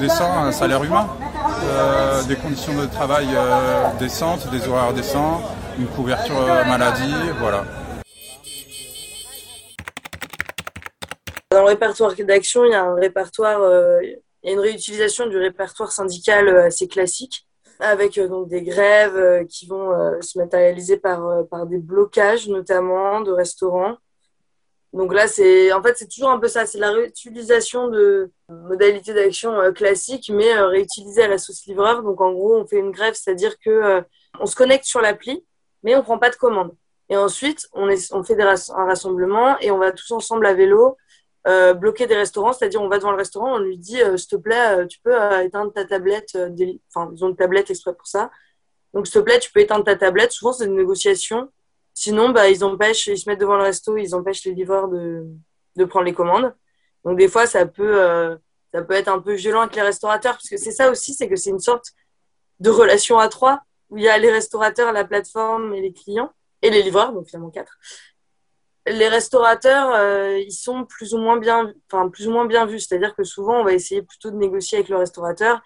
décent, 0.00 0.30
un 0.30 0.52
salaire 0.52 0.82
humain, 0.82 1.08
euh, 1.64 2.22
des 2.24 2.36
conditions 2.36 2.74
de 2.74 2.86
travail 2.86 3.26
euh, 3.34 3.84
décentes, 3.98 4.50
des 4.50 4.66
horaires 4.68 4.92
décents, 4.92 5.42
une 5.78 5.86
couverture 5.86 6.40
euh, 6.40 6.64
maladie, 6.64 7.14
voilà. 7.38 7.64
Dans 11.50 11.60
le 11.62 11.68
répertoire 11.68 12.14
d'action, 12.14 12.64
il 12.64 12.72
y 12.72 12.74
a 12.74 12.84
un 12.84 12.94
répertoire, 12.94 13.60
il 14.42 14.48
y 14.48 14.50
a 14.50 14.52
une 14.54 14.60
réutilisation 14.60 15.26
du 15.26 15.36
répertoire 15.36 15.92
syndical 15.92 16.48
assez 16.48 16.88
classique, 16.88 17.46
avec 17.80 18.18
donc 18.18 18.48
des 18.48 18.62
grèves 18.62 19.46
qui 19.46 19.66
vont 19.66 19.92
se 20.20 20.38
matérialiser 20.38 20.96
par, 20.96 21.44
des 21.66 21.78
blocages 21.78 22.48
notamment 22.48 23.20
de 23.20 23.32
restaurants 23.32 23.98
donc 24.92 25.12
là, 25.12 25.28
c'est 25.28 25.72
en 25.72 25.82
fait 25.82 25.96
c'est 25.98 26.08
toujours 26.08 26.30
un 26.30 26.38
peu 26.38 26.48
ça, 26.48 26.64
c'est 26.64 26.78
la 26.78 26.90
réutilisation 26.90 27.88
de 27.88 28.30
modalités 28.48 29.12
d'action 29.12 29.52
euh, 29.52 29.70
classiques, 29.70 30.30
mais 30.32 30.56
euh, 30.56 30.68
réutilisées 30.68 31.22
à 31.22 31.28
la 31.28 31.38
sauce 31.38 31.66
livreur. 31.66 32.02
Donc 32.02 32.20
en 32.20 32.32
gros, 32.32 32.56
on 32.56 32.66
fait 32.66 32.78
une 32.78 32.90
grève, 32.90 33.14
c'est-à-dire 33.14 33.58
que 33.58 33.70
euh, 33.70 34.00
on 34.40 34.46
se 34.46 34.56
connecte 34.56 34.86
sur 34.86 35.02
l'appli, 35.02 35.44
mais 35.82 35.94
on 35.94 36.02
prend 36.02 36.18
pas 36.18 36.30
de 36.30 36.36
commande. 36.36 36.74
Et 37.10 37.16
ensuite, 37.16 37.68
on, 37.74 37.86
fait 38.22 38.40
un 38.40 38.84
rassemblement 38.86 39.58
et 39.60 39.70
on 39.70 39.78
va 39.78 39.92
tous 39.92 40.10
ensemble 40.10 40.46
à 40.46 40.54
vélo 40.54 40.96
bloquer 41.74 42.06
des 42.06 42.16
restaurants, 42.16 42.52
c'est-à-dire 42.52 42.82
on 42.82 42.88
va 42.88 42.98
devant 42.98 43.10
le 43.10 43.16
restaurant, 43.16 43.54
on 43.54 43.58
lui 43.58 43.78
dit 43.78 44.00
s'il 44.16 44.26
te 44.26 44.36
plaît, 44.36 44.86
tu 44.86 44.98
peux 45.00 45.14
éteindre 45.42 45.72
ta 45.72 45.84
tablette, 45.84 46.36
enfin 46.94 47.10
ils 47.14 47.24
ont 47.24 47.28
une 47.28 47.36
tablette 47.36 47.70
exprès 47.70 47.94
pour 47.94 48.06
ça. 48.06 48.30
Donc 48.92 49.06
s'il 49.06 49.14
te 49.14 49.18
plaît, 49.20 49.38
tu 49.38 49.50
peux 49.50 49.60
éteindre 49.60 49.84
ta 49.84 49.96
tablette. 49.96 50.32
Souvent 50.32 50.52
c'est 50.52 50.66
une 50.66 50.76
négociation 50.76 51.48
Sinon, 52.00 52.28
bah, 52.28 52.48
ils 52.48 52.62
empêchent, 52.62 53.08
ils 53.08 53.18
se 53.18 53.28
mettent 53.28 53.40
devant 53.40 53.56
le 53.56 53.64
resto, 53.64 53.96
ils 53.96 54.14
empêchent 54.14 54.44
les 54.44 54.54
livreurs 54.54 54.86
de, 54.86 55.26
de 55.74 55.84
prendre 55.84 56.04
les 56.04 56.14
commandes. 56.14 56.54
Donc 57.04 57.18
des 57.18 57.26
fois, 57.26 57.44
ça 57.44 57.66
peut, 57.66 58.00
euh, 58.00 58.36
ça 58.72 58.82
peut 58.82 58.94
être 58.94 59.08
un 59.08 59.18
peu 59.18 59.32
violent 59.34 59.62
avec 59.62 59.74
les 59.74 59.82
restaurateurs, 59.82 60.34
parce 60.34 60.48
que 60.48 60.56
c'est 60.56 60.70
ça 60.70 60.92
aussi, 60.92 61.12
c'est 61.12 61.28
que 61.28 61.34
c'est 61.34 61.50
une 61.50 61.58
sorte 61.58 61.86
de 62.60 62.70
relation 62.70 63.18
à 63.18 63.28
trois, 63.28 63.62
où 63.90 63.96
il 63.96 64.04
y 64.04 64.08
a 64.08 64.16
les 64.16 64.30
restaurateurs, 64.30 64.92
la 64.92 65.04
plateforme 65.04 65.74
et 65.74 65.80
les 65.80 65.92
clients, 65.92 66.32
et 66.62 66.70
les 66.70 66.84
livreurs, 66.84 67.12
donc 67.12 67.26
finalement 67.26 67.50
quatre. 67.50 67.76
Les 68.86 69.08
restaurateurs, 69.08 69.94
euh, 69.94 70.38
ils 70.38 70.52
sont 70.52 70.84
plus 70.84 71.12
ou 71.14 71.18
moins 71.18 71.36
bien, 71.36 71.72
enfin 71.90 72.08
plus 72.08 72.26
ou 72.26 72.30
moins 72.30 72.46
bien 72.46 72.64
vus, 72.64 72.80
c'est-à-dire 72.80 73.14
que 73.14 73.24
souvent, 73.24 73.60
on 73.60 73.64
va 73.64 73.72
essayer 73.72 74.02
plutôt 74.02 74.30
de 74.30 74.36
négocier 74.36 74.78
avec 74.78 74.88
le 74.88 74.96
restaurateur, 74.96 75.60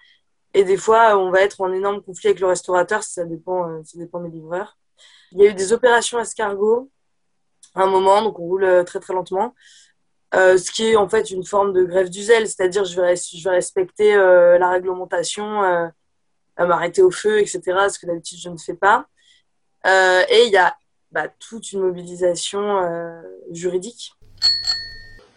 et 0.53 0.63
des 0.63 0.77
fois, 0.77 1.17
on 1.17 1.31
va 1.31 1.41
être 1.41 1.61
en 1.61 1.71
énorme 1.71 2.01
conflit 2.01 2.29
avec 2.29 2.39
le 2.39 2.47
restaurateur, 2.47 3.03
ça 3.03 3.23
dépend, 3.25 3.69
euh, 3.69 3.81
ça 3.85 3.97
dépend 3.97 4.19
des 4.19 4.29
livreurs. 4.29 4.77
Il 5.31 5.39
y 5.41 5.47
a 5.47 5.49
eu 5.49 5.53
des 5.53 5.73
opérations 5.73 6.19
escargot 6.19 6.91
à 7.75 7.83
un 7.83 7.87
moment, 7.87 8.21
donc 8.21 8.39
on 8.39 8.43
roule 8.43 8.63
euh, 8.65 8.83
très 8.83 8.99
très 8.99 9.13
lentement. 9.13 9.55
Ce 10.33 10.71
qui 10.71 10.87
est 10.87 10.95
en 10.95 11.07
fait 11.07 11.29
une 11.29 11.45
forme 11.45 11.73
de 11.73 11.83
grève 11.83 12.09
du 12.09 12.23
zèle, 12.23 12.47
c'est-à-dire 12.47 12.85
je 12.85 12.99
vais, 12.99 13.15
je 13.15 13.49
respecter 13.49 14.15
la 14.15 14.71
réglementation, 14.71 15.91
m'arrêter 16.57 17.03
au 17.03 17.11
feu, 17.11 17.39
etc., 17.39 17.61
ce 17.87 17.99
que 17.99 18.07
d'habitude 18.07 18.39
je 18.39 18.49
ne 18.49 18.57
fais 18.57 18.73
pas. 18.73 19.05
et 19.85 20.45
il 20.47 20.51
y 20.51 20.57
a 20.57 20.75
bah, 21.13 21.27
toute 21.39 21.71
une 21.71 21.81
mobilisation 21.81 22.61
juridique. 23.51 24.13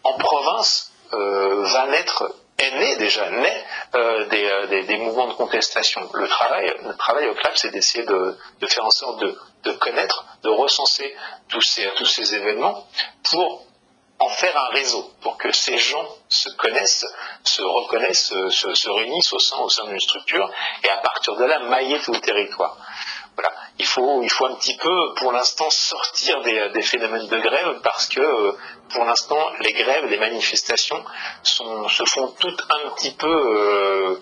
En 0.03 0.17
province, 0.19 0.93
va 1.13 1.87
naître 1.91 2.35
est 2.59 2.79
né 2.79 2.97
déjà 2.97 3.31
naît 3.31 3.65
euh, 3.95 4.27
des, 4.29 4.45
euh, 4.45 4.85
des, 4.85 4.97
mouvements 4.99 5.29
de 5.29 5.35
contestation. 5.35 6.09
Le 6.15 6.27
travail, 6.29 6.73
le 6.83 6.97
travail 6.97 7.29
au 7.29 7.35
club, 7.35 7.53
c'est 7.57 7.71
d'essayer 7.71 8.05
de, 8.05 8.37
faire 8.67 8.85
en 8.85 8.91
sorte 8.91 9.21
de, 9.21 9.39
de, 9.65 9.73
connaître, 9.73 10.25
de 10.43 10.49
recenser 10.49 11.15
tous 11.49 11.61
ces, 11.61 11.89
tous 11.97 12.07
ces 12.07 12.35
événements 12.35 12.87
pour 13.31 13.67
en 14.19 14.29
faire 14.31 14.57
un 14.57 14.69
réseau, 14.69 15.11
pour 15.21 15.37
que 15.37 15.53
ces 15.53 15.77
gens 15.77 16.09
se 16.31 16.49
connaissent, 16.57 17.05
se 17.45 17.61
reconnaissent, 17.61 18.33
se, 18.49 18.75
se, 18.75 18.89
réunissent 18.89 19.33
au 19.35 19.39
sein, 19.39 19.59
au 19.59 19.69
sein 19.69 19.85
d'une 19.89 20.01
structure 20.01 20.51
et 20.83 20.89
à 20.89 20.97
partir 20.99 21.37
de 21.37 21.45
là 21.45 21.59
mailler 21.61 22.01
tout 22.01 22.13
le 22.13 22.21
territoire. 22.21 22.79
Voilà. 23.37 23.53
Il 23.79 23.85
faut, 23.85 24.23
il 24.23 24.31
faut 24.31 24.47
un 24.47 24.55
petit 24.55 24.77
peu, 24.79 25.15
pour 25.17 25.33
l'instant, 25.33 25.69
sortir 25.69 26.41
des, 26.41 26.71
des, 26.71 26.83
phénomènes 26.83 27.29
de 27.29 27.39
grève 27.39 27.81
parce 27.83 28.09
que, 28.09 28.21
euh, 28.21 28.53
pour 28.91 29.05
l'instant, 29.05 29.51
les 29.61 29.75
grèves, 29.75 30.07
les 30.07 30.17
manifestations 30.17 31.05
se 31.43 32.05
font 32.07 32.29
toutes 32.41 32.63
un 32.71 32.91
petit 32.91 33.13
peu, 33.13 33.29
euh, 33.29 34.21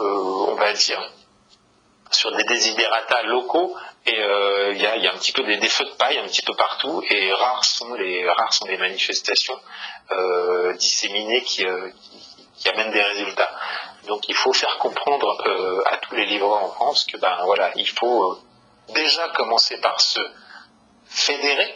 euh, 0.00 0.48
on 0.48 0.54
va 0.54 0.72
dire, 0.72 1.12
sur 2.10 2.34
des 2.34 2.44
désidératas 2.44 3.22
locaux 3.24 3.76
et 4.06 4.16
il 4.72 4.80
y 4.80 4.86
a, 4.86 4.96
y, 4.96 5.06
a, 5.06 5.12
un 5.12 5.18
petit 5.18 5.32
peu 5.32 5.42
des, 5.42 5.56
des, 5.56 5.68
feux 5.68 5.84
de 5.84 5.96
paille 5.98 6.18
un 6.18 6.26
petit 6.28 6.42
peu 6.42 6.54
partout 6.54 7.02
et 7.10 7.32
rares 7.32 7.64
sont 7.64 7.92
les, 7.94 8.26
rares 8.30 8.54
sont 8.54 8.66
les 8.66 8.78
manifestations 8.78 9.58
disséminées 10.78 11.42
qui, 11.42 11.66
qui 12.56 12.68
amènent 12.68 12.92
des 12.92 13.02
résultats. 13.02 13.50
Donc 14.06 14.28
il 14.28 14.36
faut 14.36 14.52
faire 14.52 14.78
comprendre 14.78 15.36
à 15.86 15.96
tous 15.96 16.14
les 16.14 16.26
livreurs 16.26 16.62
en 16.62 16.68
France 16.68 17.04
que 17.04 17.16
ben 17.18 17.36
voilà, 17.44 17.72
il 17.74 17.88
faut 17.88 18.38
déjà 18.88 19.28
commencer 19.30 19.80
par 19.80 20.00
se 20.00 20.20
fédérer. 21.08 21.74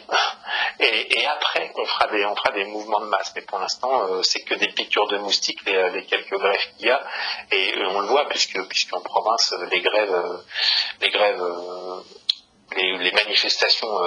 Et, 0.79 1.25
après 1.25 1.71
on 1.75 1.85
fera 1.85 2.51
des 2.53 2.65
mouvements 2.65 2.99
de 2.99 3.05
masse. 3.05 3.31
Mais 3.35 3.41
pour 3.41 3.59
l'instant 3.59 4.03
euh, 4.03 4.23
c'est 4.23 4.41
que 4.41 4.55
des 4.55 4.67
piqûres 4.67 5.07
de 5.07 5.17
moustiques 5.17 5.63
les, 5.65 6.05
quelques 6.05 6.37
grèves 6.37 6.59
qu'il 6.77 6.87
y 6.87 6.91
a. 6.91 7.01
Et 7.51 7.77
euh, 7.77 7.89
on 7.89 8.01
le 8.01 8.07
voit 8.07 8.27
puisque 8.29 8.61
puisqu'en 8.67 9.01
province 9.01 9.53
les 9.71 9.81
grèves 9.81 10.43
les 11.01 11.09
grèves 11.09 11.43
les, 12.75 13.11
manifestations 13.11 13.99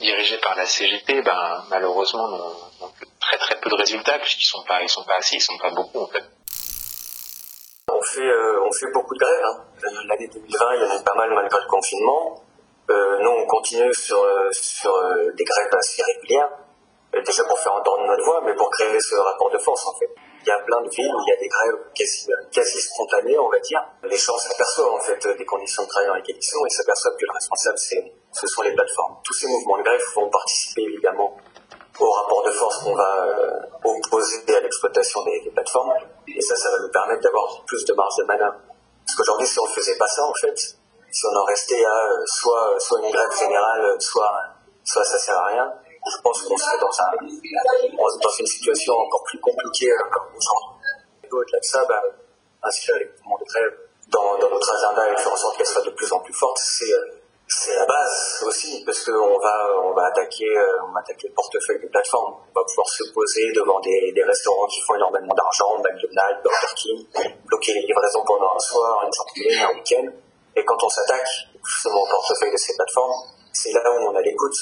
dirigées 0.00 0.38
par 0.38 0.54
la 0.54 0.66
CGT 0.66 1.22
ben 1.22 1.64
malheureusement 1.70 2.28
n'ont 2.28 2.92
très 3.20 3.38
très 3.38 3.60
peu 3.60 3.70
de 3.70 3.74
résultats 3.74 4.18
puisqu'ils 4.18 4.46
sont 4.46 4.62
pas 4.64 4.82
ils 4.82 4.88
sont 4.88 5.04
pas 5.04 5.16
assez 5.18 5.36
ils 5.36 5.40
sont 5.40 5.58
pas 5.58 5.70
beaucoup 5.70 6.00
en 6.00 6.06
fait 6.08 6.24
euh, 8.18 8.55
on 8.66 8.72
fait 8.72 8.90
beaucoup 8.92 9.14
de 9.14 9.20
grèves. 9.20 9.44
Hein. 9.44 9.64
Euh, 9.84 10.08
l'année 10.08 10.28
2020, 10.28 10.74
il 10.74 10.80
y 10.82 10.84
en 10.84 10.96
a 10.96 11.02
pas 11.02 11.14
mal 11.14 11.30
malgré 11.32 11.58
le 11.58 11.68
confinement. 11.68 12.42
Euh, 12.90 13.18
nous, 13.20 13.30
on 13.30 13.46
continue 13.46 13.92
sur, 13.94 14.22
sur 14.52 14.92
des 15.34 15.44
grèves 15.44 15.74
assez 15.74 16.02
régulières, 16.02 16.50
déjà 17.12 17.44
pour 17.44 17.58
faire 17.58 17.74
entendre 17.74 18.06
notre 18.06 18.24
voix, 18.24 18.40
mais 18.44 18.54
pour 18.54 18.70
créer 18.70 19.00
ce 19.00 19.16
rapport 19.16 19.50
de 19.50 19.58
force 19.58 19.86
en 19.86 19.98
fait. 19.98 20.08
Il 20.42 20.48
y 20.48 20.52
a 20.52 20.60
plein 20.60 20.80
de 20.82 20.88
villes 20.88 21.12
où 21.12 21.20
il 21.26 21.30
y 21.30 21.32
a 21.32 21.40
des 21.40 21.48
grèves 21.48 21.74
quasi, 21.92 22.28
quasi 22.52 22.78
spontanées, 22.78 23.36
on 23.38 23.48
va 23.48 23.58
dire. 23.58 23.82
Les 24.04 24.16
gens 24.16 24.38
s'aperçoivent 24.38 24.94
en 24.94 25.00
fait 25.00 25.36
des 25.36 25.44
conditions 25.44 25.82
de 25.82 25.88
travail 25.88 26.10
en 26.10 26.14
égalisation 26.14 26.58
et 26.64 26.70
s'aperçoivent 26.70 27.16
que 27.16 27.26
le 27.26 27.34
responsable, 27.34 27.78
ce 28.30 28.46
sont 28.46 28.62
les 28.62 28.72
plateformes. 28.72 29.16
Tous 29.24 29.34
ces 29.34 29.48
mouvements 29.48 29.78
de 29.78 29.82
grève 29.82 30.00
vont 30.14 30.30
participer 30.30 30.82
évidemment 30.82 31.36
au 31.98 32.10
rapport 32.10 32.42
de 32.44 32.50
force 32.50 32.82
qu'on 32.82 32.94
va 32.94 33.26
opposer 33.84 34.56
à 34.56 34.60
l'exploitation 34.60 35.24
des 35.24 35.50
plateformes. 35.50 35.92
Et 36.28 36.40
ça, 36.40 36.56
ça 36.56 36.70
va 36.70 36.78
nous 36.80 36.90
permettre 36.90 37.22
d'avoir 37.22 37.64
plus 37.66 37.84
de 37.84 37.94
marge 37.94 38.16
de 38.18 38.24
manœuvre. 38.24 38.56
Parce 39.06 39.16
qu'aujourd'hui, 39.16 39.46
si 39.46 39.58
on 39.60 39.64
ne 39.64 39.70
faisait 39.70 39.96
pas 39.96 40.08
ça, 40.08 40.24
en 40.24 40.34
fait, 40.34 40.58
si 40.58 41.26
on 41.32 41.36
en 41.36 41.44
restait 41.44 41.84
à 41.84 41.88
euh, 41.88 42.24
soit, 42.26 42.74
soit 42.78 43.00
une 43.00 43.10
grève 43.10 43.32
générale, 43.38 43.96
soit, 44.00 44.32
soit 44.84 45.04
ça 45.04 45.18
sert 45.18 45.38
à 45.38 45.46
rien, 45.46 45.72
je 46.06 46.20
pense 46.22 46.42
qu'on 46.42 46.56
serait 46.56 46.78
dans, 46.78 46.90
un, 47.00 47.26
dans 47.96 48.30
une 48.38 48.46
situation 48.46 48.94
encore 48.94 49.22
plus 49.24 49.40
compliquée 49.40 49.90
comme 50.12 50.26
aujourd'hui. 50.36 50.72
Au-delà 51.32 51.58
de 51.58 51.64
ça, 51.64 51.84
bah, 51.86 52.02
inscrire 52.62 52.96
les 52.96 53.06
mouvements 53.06 53.38
de 53.38 53.44
grève 53.44 53.78
dans, 54.08 54.38
dans 54.38 54.50
notre 54.50 54.72
agenda 54.72 55.10
et 55.10 55.16
faire 55.16 55.32
en 55.32 55.36
sorte 55.36 55.56
qu'elles 55.56 55.66
soient 55.66 55.82
de 55.82 55.90
plus 55.90 56.12
en 56.12 56.20
plus 56.20 56.32
fortes, 56.32 56.58
c'est 56.58 56.92
euh, 56.92 57.15
c'est 57.48 57.76
la 57.76 57.86
base 57.86 58.42
aussi, 58.44 58.82
parce 58.84 59.04
qu'on 59.04 59.38
va, 59.38 59.68
on 59.84 59.92
va 59.92 60.06
attaquer, 60.06 60.50
euh, 60.58 60.82
on 60.88 60.92
va 60.92 61.00
attaquer 61.00 61.28
le 61.28 61.34
portefeuille 61.34 61.80
des 61.80 61.88
plateformes. 61.88 62.34
On 62.34 62.58
va 62.58 62.64
pouvoir 62.66 62.88
se 62.88 63.04
poser 63.12 63.52
devant 63.52 63.78
des, 63.80 64.12
restaurants 64.26 64.66
qui 64.66 64.80
font 64.80 64.96
énormément 64.96 65.32
d'argent, 65.32 65.78
McDonald's, 65.78 66.42
Burger 66.42 66.74
King, 66.74 67.06
bloquer 67.44 67.74
les 67.74 67.86
livraisons 67.86 68.24
pendant 68.26 68.52
un 68.52 68.58
soir, 68.58 69.04
une 69.06 69.12
journée, 69.12 69.62
un 69.62 69.74
week-end. 69.74 70.10
Et 70.56 70.64
quand 70.64 70.82
on 70.82 70.88
s'attaque 70.88 71.28
justement 71.64 72.02
au 72.02 72.08
portefeuille 72.08 72.50
de 72.50 72.56
ces 72.56 72.74
plateformes, 72.74 73.14
c'est 73.52 73.72
là 73.72 73.92
où 73.92 74.10
on 74.10 74.16
a 74.16 74.20
l'écoute. 74.22 74.56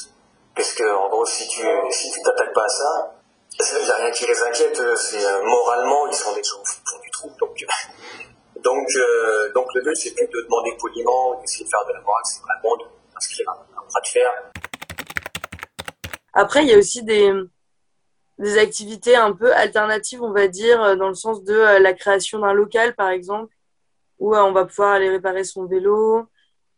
Parce 0.55 0.73
que, 0.75 0.85
en 0.85 1.09
gros, 1.09 1.25
si 1.25 1.49
tu, 1.49 1.67
si 1.91 2.11
tu 2.13 2.23
t'attaques 2.23 2.53
pas 2.53 2.65
à 2.65 2.69
ça, 2.69 3.15
Il 3.59 3.85
n'y 3.85 3.91
a 3.91 3.97
rien 3.97 4.11
qui 4.11 4.27
les 4.27 4.43
inquiète. 4.43 4.83
C'est 4.97 5.43
moralement, 5.43 6.07
ils 6.09 6.15
sont 6.15 6.33
des 6.35 6.43
gens 6.43 6.61
au 6.61 6.65
fond 6.65 6.99
du 7.01 7.11
trou. 7.11 7.31
Donc, 7.41 7.57
donc, 8.65 8.89
donc 9.55 9.67
le 9.75 9.83
but, 9.83 9.95
c'est 9.95 10.15
plus 10.15 10.27
de 10.27 10.43
demander 10.43 10.77
poliment, 10.81 11.41
d'essayer 11.41 11.65
de 11.65 11.71
faire 11.71 11.85
de 11.87 11.93
la 11.93 12.01
morale, 12.01 12.23
c'est 12.25 12.43
vraiment 12.43 12.77
d'inscrire 13.13 13.51
un, 13.51 13.81
un 13.81 13.87
bras 13.87 14.01
de 14.01 14.09
fer. 14.09 14.31
Après, 16.33 16.63
il 16.65 16.69
y 16.71 16.75
a 16.75 16.79
aussi 16.79 17.05
des, 17.05 17.33
des 18.39 18.59
activités 18.59 19.15
un 19.15 19.33
peu 19.33 19.55
alternatives, 19.55 20.23
on 20.23 20.33
va 20.33 20.49
dire, 20.49 20.97
dans 20.97 21.09
le 21.09 21.15
sens 21.15 21.45
de 21.45 21.55
la 21.55 21.93
création 21.93 22.41
d'un 22.41 22.53
local, 22.53 22.95
par 22.95 23.11
exemple, 23.11 23.55
où 24.19 24.35
on 24.35 24.53
va 24.53 24.65
pouvoir 24.65 24.93
aller 24.93 25.11
réparer 25.11 25.45
son 25.45 25.67
vélo, 25.67 26.27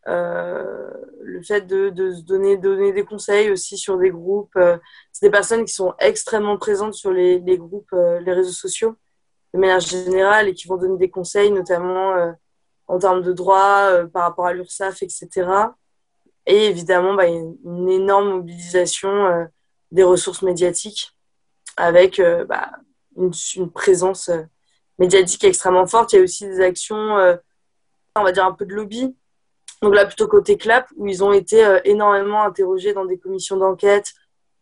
euh, 0.09 0.91
le 1.21 1.43
fait 1.43 1.63
de, 1.63 1.91
de 1.91 2.13
se 2.13 2.23
donner, 2.23 2.57
donner 2.57 2.93
des 2.93 3.05
conseils 3.05 3.51
aussi 3.51 3.77
sur 3.77 3.99
des 3.99 4.11
groupes. 4.11 4.55
Euh, 4.57 4.79
c'est 5.13 5.27
des 5.27 5.31
personnes 5.31 5.65
qui 5.65 5.73
sont 5.73 5.95
extrêmement 5.99 6.57
présentes 6.59 6.95
sur 6.95 7.11
les, 7.11 7.41
les 7.41 7.59
groupes, 7.59 7.93
euh, 7.93 8.21
les 8.21 8.33
réseaux 8.33 8.53
sociaux, 8.53 8.97
de 9.55 9.59
manière 9.59 9.81
générale, 9.81 10.49
et 10.49 10.55
qui 10.55 10.69
vont 10.69 10.77
donner 10.77 10.99
des 10.99 11.11
conseils, 11.11 11.51
notamment 11.51 12.15
en 12.89 12.99
termes 12.99 13.23
de 13.23 13.33
droit, 13.33 14.05
par 14.13 14.23
rapport 14.23 14.47
à 14.47 14.53
l'URSSAF, 14.53 15.03
etc. 15.03 15.49
Et 16.47 16.67
évidemment, 16.67 17.15
bah, 17.15 17.27
une 17.27 17.89
énorme 17.89 18.29
mobilisation 18.31 19.49
des 19.93 20.03
ressources 20.03 20.43
médiatiques 20.43 21.17
avec 21.77 22.21
bah, 22.49 22.71
une, 23.17 23.71
présence 23.71 24.31
médiatique 24.99 25.45
extrêmement 25.45 25.87
forte. 25.87 26.13
Il 26.13 26.17
y 26.17 26.19
a 26.21 26.23
aussi 26.23 26.47
des 26.47 26.61
actions, 26.61 27.39
on 28.15 28.23
va 28.23 28.33
dire 28.33 28.45
un 28.45 28.53
peu 28.53 28.67
de 28.67 28.75
lobby, 28.75 29.15
donc 29.83 29.95
là, 29.95 30.07
plutôt 30.07 30.27
côté 30.27 30.57
CLAP, 30.57 30.89
où 30.97 31.07
ils 31.07 31.23
ont 31.23 31.33
été 31.33 31.65
euh, 31.65 31.81
énormément 31.85 32.43
interrogés 32.43 32.93
dans 32.93 33.05
des 33.05 33.19
commissions 33.19 33.57
d'enquête 33.57 34.13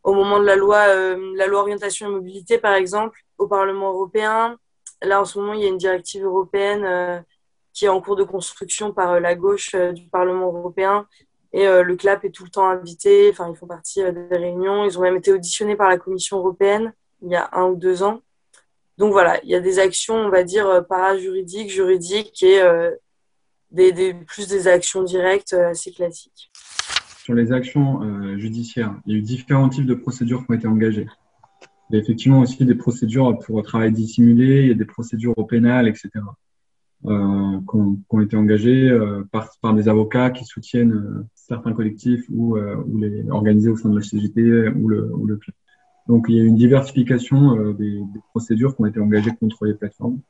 au 0.03 0.13
moment 0.13 0.39
de 0.39 0.45
la 0.45 0.57
loi, 0.57 0.89
euh, 0.89 1.33
la 1.37 1.47
loi 1.47 1.61
orientation 1.61 2.09
et 2.09 2.11
mobilité, 2.11 2.59
par 2.59 2.75
exemple, 2.75 3.21
au 3.39 3.47
Parlement 3.47 3.93
européen. 3.93 4.59
Là, 5.05 5.21
en 5.21 5.25
ce 5.25 5.39
moment, 5.39 5.53
il 5.53 5.63
y 5.63 5.65
a 5.65 5.69
une 5.69 5.79
directive 5.79 6.25
européenne 6.25 6.85
euh, 6.85 7.21
qui 7.73 7.87
est 7.87 7.89
en 7.89 8.01
cours 8.01 8.17
de 8.17 8.25
construction 8.25 8.93
par 8.93 9.21
la 9.21 9.35
gauche 9.35 9.75
du 9.75 10.05
Parlement 10.09 10.47
européen. 10.47 11.07
Et 11.53 11.67
le 11.67 11.97
CLAP 11.97 12.25
est 12.25 12.31
tout 12.31 12.45
le 12.45 12.51
temps 12.51 12.69
invité. 12.69 13.31
Enfin, 13.31 13.49
ils 13.49 13.57
font 13.57 13.67
partie 13.67 14.01
des 14.01 14.37
réunions. 14.37 14.85
Ils 14.85 14.99
ont 14.99 15.03
même 15.03 15.17
été 15.17 15.33
auditionnés 15.33 15.77
par 15.77 15.89
la 15.89 15.99
Commission 15.99 16.39
européenne 16.39 16.93
il 17.23 17.31
y 17.31 17.37
a 17.37 17.49
un 17.53 17.67
ou 17.67 17.77
deux 17.77 18.03
ans. 18.03 18.21
Donc 18.99 19.13
voilà, 19.13 19.41
il 19.43 19.51
y 19.51 19.55
a 19.55 19.61
des 19.61 19.79
actions, 19.79 20.15
on 20.15 20.31
va 20.31 20.45
dire, 20.45 20.85
para-juridiques, 20.89 21.71
juridiques 21.71 22.43
et 22.43 22.61
plus 24.27 24.49
des 24.49 24.69
actions 24.69 25.03
directes 25.03 25.53
euh, 25.53 25.71
assez 25.71 25.93
classiques. 25.93 26.51
Sur 27.25 27.35
les 27.35 27.53
actions 27.53 28.03
euh, 28.03 28.39
judiciaires, 28.39 28.95
il 29.07 29.13
y 29.13 29.17
a 29.17 29.19
eu 29.19 29.23
différents 29.23 29.69
types 29.69 29.87
de 29.87 29.95
procédures 29.95 30.45
qui 30.45 30.51
ont 30.51 30.55
été 30.55 30.67
engagées. 30.67 31.07
Il 31.91 31.97
y 31.97 31.99
a 31.99 32.03
effectivement 32.03 32.41
aussi 32.41 32.65
des 32.65 32.75
procédures 32.75 33.39
pour 33.39 33.63
travail 33.63 33.93
dissimulé, 33.93 34.63
il 34.63 34.69
y 34.69 34.71
a 34.71 34.75
des 34.75 34.85
procédures 34.85 35.35
au 35.37 35.45
pénal, 35.45 35.87
etc. 35.89 36.11
Euh, 37.07 37.59
qui, 37.71 37.77
ont, 38.17 38.21
été 38.23 38.35
engagées 38.35 38.89
euh, 38.89 39.25
par, 39.31 39.51
par 39.61 39.75
des 39.75 39.91
avocats 39.91 40.31
qui 40.31 40.47
soutiennent 40.47 41.27
certains 41.35 41.75
collectifs 41.75 42.25
ou, 42.31 42.57
ou 42.57 42.99
les 42.99 43.29
organisés 43.29 43.69
au 43.69 43.77
sein 43.77 43.91
de 43.91 43.97
la 43.97 44.03
CGT 44.03 44.69
ou 44.69 44.89
le, 44.89 45.15
ou 45.15 45.27
le 45.27 45.37
club. 45.37 45.55
Donc 46.09 46.27
il 46.29 46.37
y 46.37 46.41
a 46.41 46.45
une 46.45 46.57
diversification 46.57 47.73
des, 47.73 47.99
des, 47.99 48.21
procédures 48.31 48.75
qui 48.75 48.83
ont 48.83 48.87
été 48.87 49.01
engagées 49.01 49.33
contre 49.39 49.67
les 49.67 49.75
plateformes. 49.75 50.21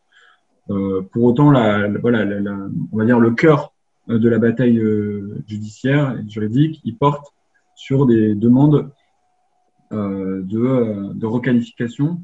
Euh, 0.70 1.02
pour 1.12 1.24
autant, 1.24 1.50
la, 1.50 1.88
voilà, 1.98 2.24
la, 2.24 2.56
on 2.92 2.96
va 2.96 3.04
dire 3.04 3.20
le 3.20 3.32
cœur 3.32 3.72
euh, 4.08 4.18
de 4.18 4.28
la 4.28 4.38
bataille 4.38 4.78
euh, 4.78 5.42
judiciaire 5.46 6.18
et 6.18 6.28
juridique, 6.28 6.80
il 6.84 6.96
porte 6.96 7.32
sur 7.74 8.06
des 8.06 8.34
demandes 8.34 8.90
de, 9.94 11.12
de, 11.12 11.26
requalification 11.26 12.22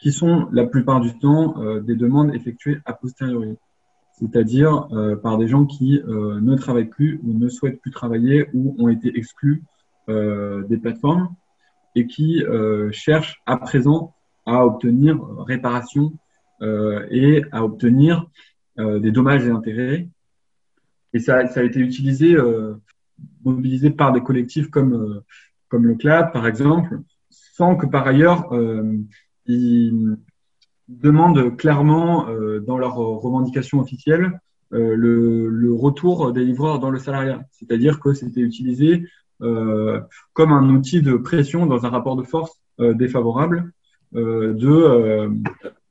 qui 0.00 0.12
sont 0.12 0.48
la 0.52 0.66
plupart 0.66 1.00
du 1.00 1.18
temps 1.18 1.54
des 1.80 1.96
demandes 1.96 2.34
effectuées 2.34 2.78
a 2.84 2.92
posteriori, 2.92 3.56
c'est-à-dire 4.18 4.88
par 5.22 5.38
des 5.38 5.48
gens 5.48 5.64
qui 5.64 6.00
ne 6.04 6.54
travaillent 6.56 6.88
plus 6.88 7.20
ou 7.22 7.32
ne 7.38 7.48
souhaitent 7.48 7.80
plus 7.80 7.92
travailler 7.92 8.48
ou 8.52 8.74
ont 8.78 8.88
été 8.88 9.16
exclus 9.16 9.62
des 10.08 10.78
plateformes 10.78 11.34
et 11.94 12.06
qui 12.06 12.42
cherchent 12.90 13.40
à 13.46 13.56
présent 13.56 14.14
à 14.46 14.66
obtenir 14.66 15.20
réparation 15.46 16.12
euh, 16.62 17.06
et 17.10 17.42
à 17.50 17.64
obtenir 17.64 18.26
euh, 18.78 18.98
des 18.98 19.10
dommages 19.10 19.44
et 19.44 19.50
intérêts. 19.50 20.08
Et 21.12 21.18
ça, 21.18 21.38
a 21.38 21.62
été 21.62 21.80
utilisé, 21.80 22.34
euh, 22.34 22.74
mobilisé 23.44 23.90
par 23.90 24.12
des 24.12 24.22
collectifs 24.22 24.70
comme, 24.70 25.22
comme 25.72 25.86
le 25.86 25.94
CLAP, 25.94 26.34
par 26.34 26.46
exemple, 26.46 27.00
sans 27.30 27.76
que 27.76 27.86
par 27.86 28.06
ailleurs 28.06 28.52
ils 29.46 30.18
demandent 30.86 31.56
clairement 31.56 32.26
dans 32.60 32.76
leurs 32.76 32.96
revendications 32.96 33.80
officielles 33.80 34.38
le, 34.70 35.48
le, 35.48 35.72
retour 35.72 36.32
des 36.34 36.44
livreurs 36.44 36.78
dans 36.78 36.90
le 36.90 36.98
salariat. 36.98 37.40
C'est-à-dire 37.52 38.00
que 38.00 38.12
c'était 38.12 38.42
utilisé 38.42 39.06
euh, 39.40 39.98
comme 40.34 40.52
un 40.52 40.68
outil 40.68 41.00
de 41.00 41.14
pression 41.14 41.64
dans 41.64 41.86
un 41.86 41.88
rapport 41.88 42.16
de 42.16 42.22
force 42.22 42.52
euh, 42.80 42.92
défavorable 42.92 43.72
euh, 44.14 44.52
de 44.52 45.32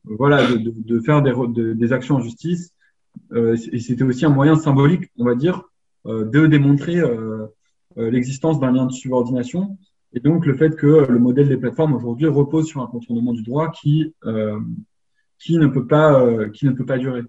voilà, 0.04 0.48
de, 0.56 1.00
faire 1.00 1.22
des, 1.22 1.94
actions 1.94 2.16
en 2.16 2.22
justice. 2.22 2.74
Euh, 3.34 3.58
et 3.72 3.80
c'était 3.80 4.04
aussi 4.04 4.26
un 4.26 4.30
moyen 4.30 4.56
symbolique, 4.56 5.10
on 5.18 5.26
va 5.26 5.36
dire, 5.36 5.64
euh, 6.06 6.26
de 6.26 6.48
démontrer 6.48 6.98
euh, 6.98 7.08
euh, 7.08 7.48
l'existence 7.96 8.60
d'un 8.60 8.72
lien 8.72 8.86
de 8.86 8.92
subordination. 8.92 9.78
Et 10.14 10.20
donc 10.20 10.46
le 10.46 10.56
fait 10.56 10.76
que 10.76 11.06
le 11.10 11.20
modèle 11.20 11.48
des 11.48 11.58
plateformes 11.58 11.94
aujourd'hui 11.94 12.28
repose 12.28 12.68
sur 12.68 12.82
un 12.82 12.88
contournement 12.88 13.34
du 13.34 13.44
droit 13.44 13.72
qui, 13.72 14.14
qui, 15.40 15.58
ne, 15.58 15.68
peut 15.68 15.88
pas, 15.88 16.50
qui 16.50 16.66
ne 16.66 16.72
peut 16.72 16.86
pas 16.86 16.98
durer. 16.98 17.22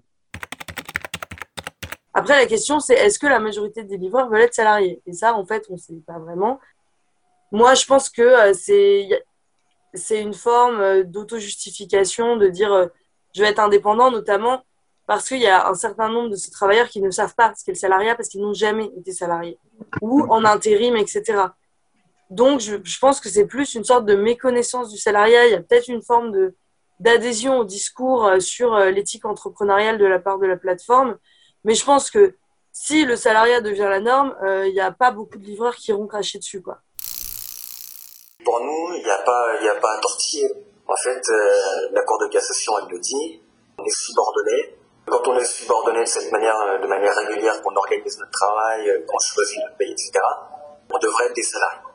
Après, 2.13 2.35
la 2.39 2.45
question, 2.45 2.79
c'est 2.79 2.93
est-ce 2.93 3.17
que 3.17 3.27
la 3.27 3.39
majorité 3.39 3.83
des 3.83 3.97
livreurs 3.97 4.29
veulent 4.29 4.41
être 4.41 4.53
salariés? 4.53 5.01
Et 5.05 5.13
ça, 5.13 5.33
en 5.33 5.45
fait, 5.45 5.65
on 5.69 5.73
ne 5.73 5.79
sait 5.79 6.01
pas 6.05 6.19
vraiment. 6.19 6.59
Moi, 7.51 7.73
je 7.73 7.85
pense 7.85 8.09
que 8.09 8.53
c'est 8.53 9.09
c'est 9.93 10.21
une 10.21 10.33
forme 10.33 10.79
euh, 10.81 11.03
d'auto-justification 11.03 12.37
de 12.37 12.47
dire 12.47 12.71
euh, 12.73 12.87
je 13.35 13.41
vais 13.41 13.49
être 13.49 13.59
indépendant, 13.59 14.11
notamment 14.11 14.63
parce 15.07 15.27
qu'il 15.27 15.39
y 15.39 15.47
a 15.47 15.67
un 15.67 15.73
certain 15.73 16.09
nombre 16.09 16.29
de 16.29 16.35
ces 16.35 16.51
travailleurs 16.51 16.87
qui 16.87 17.01
ne 17.01 17.11
savent 17.11 17.35
pas 17.35 17.53
ce 17.55 17.65
qu'est 17.65 17.71
le 17.71 17.77
salariat 17.77 18.15
parce 18.15 18.29
qu'ils 18.29 18.41
n'ont 18.41 18.53
jamais 18.53 18.89
été 18.97 19.11
salariés 19.11 19.57
ou 20.01 20.21
en 20.29 20.45
intérim, 20.45 20.95
etc. 20.95 21.43
Donc, 22.29 22.61
je, 22.61 22.99
pense 22.99 23.19
que 23.19 23.29
c'est 23.29 23.45
plus 23.45 23.75
une 23.75 23.83
sorte 23.83 24.05
de 24.05 24.15
méconnaissance 24.15 24.89
du 24.89 24.97
salariat. 24.97 25.45
Il 25.47 25.51
y 25.51 25.55
a 25.55 25.61
peut-être 25.61 25.87
une 25.87 26.01
forme 26.01 26.31
de 26.31 26.55
d'adhésion 26.99 27.57
au 27.57 27.63
discours 27.65 28.25
euh, 28.25 28.39
sur 28.39 28.77
l'éthique 28.77 29.25
entrepreneuriale 29.25 29.97
de 29.97 30.05
la 30.05 30.19
part 30.19 30.39
de 30.39 30.45
la 30.45 30.55
plateforme. 30.55 31.17
Mais 31.65 31.75
je 31.75 31.83
pense 31.83 32.09
que 32.09 32.35
si 32.71 33.03
le 33.03 33.15
salariat 33.17 33.61
devient 33.61 33.87
la 33.89 33.99
norme, 33.99 34.35
il 34.65 34.71
n'y 34.71 34.79
a 34.79 34.91
pas 34.91 35.11
beaucoup 35.11 35.37
de 35.37 35.43
livreurs 35.43 35.75
qui 35.75 35.91
iront 35.91 36.07
cracher 36.07 36.39
dessus, 36.39 36.61
quoi. 36.61 36.79
Pour 38.43 38.59
nous, 38.59 38.95
il 38.95 39.03
n'y 39.03 39.09
a 39.09 39.21
pas, 39.23 39.57
il 39.61 39.67
a. 39.67 39.79
En 40.85 40.95
fait, 40.97 41.21
euh, 41.29 41.89
la 41.93 42.03
Cour 42.03 42.19
de 42.19 42.27
cassation, 42.27 42.73
elle 42.81 42.93
le 42.93 42.99
dit, 42.99 43.41
on 43.77 43.83
est 43.83 43.95
subordonné. 43.95 44.75
Quand 45.13 45.27
on 45.27 45.37
est 45.37 45.45
subordonné 45.45 45.99
de 45.99 46.05
cette 46.05 46.31
manière, 46.31 46.59
euh, 46.59 46.79
de 46.79 46.87
manière 46.87 47.13
régulière, 47.13 47.61
qu'on 47.61 47.75
organise 47.75 48.17
notre 48.17 48.31
travail, 48.31 48.89
euh, 48.89 49.05
qu'on 49.05 49.19
choisit 49.19 49.59
notre 49.61 49.77
pays, 49.77 49.91
etc., 49.91 50.09
on 50.91 50.97
devrait 50.97 51.25
être 51.27 51.35
des 51.35 51.43
salariés. 51.43 51.85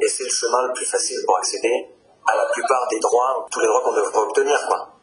Et 0.00 0.06
c'est 0.06 0.22
le 0.22 0.30
chemin 0.30 0.62
le 0.62 0.72
plus 0.72 0.84
facile 0.86 1.18
pour 1.26 1.38
accéder 1.38 1.90
à 2.24 2.36
la 2.36 2.46
plupart 2.52 2.86
des 2.88 3.00
droits, 3.00 3.44
tous 3.50 3.58
les 3.58 3.66
droits 3.66 3.82
qu'on 3.82 3.94
devrait 3.94 4.18
obtenir, 4.20 4.64
quoi. 4.68 4.94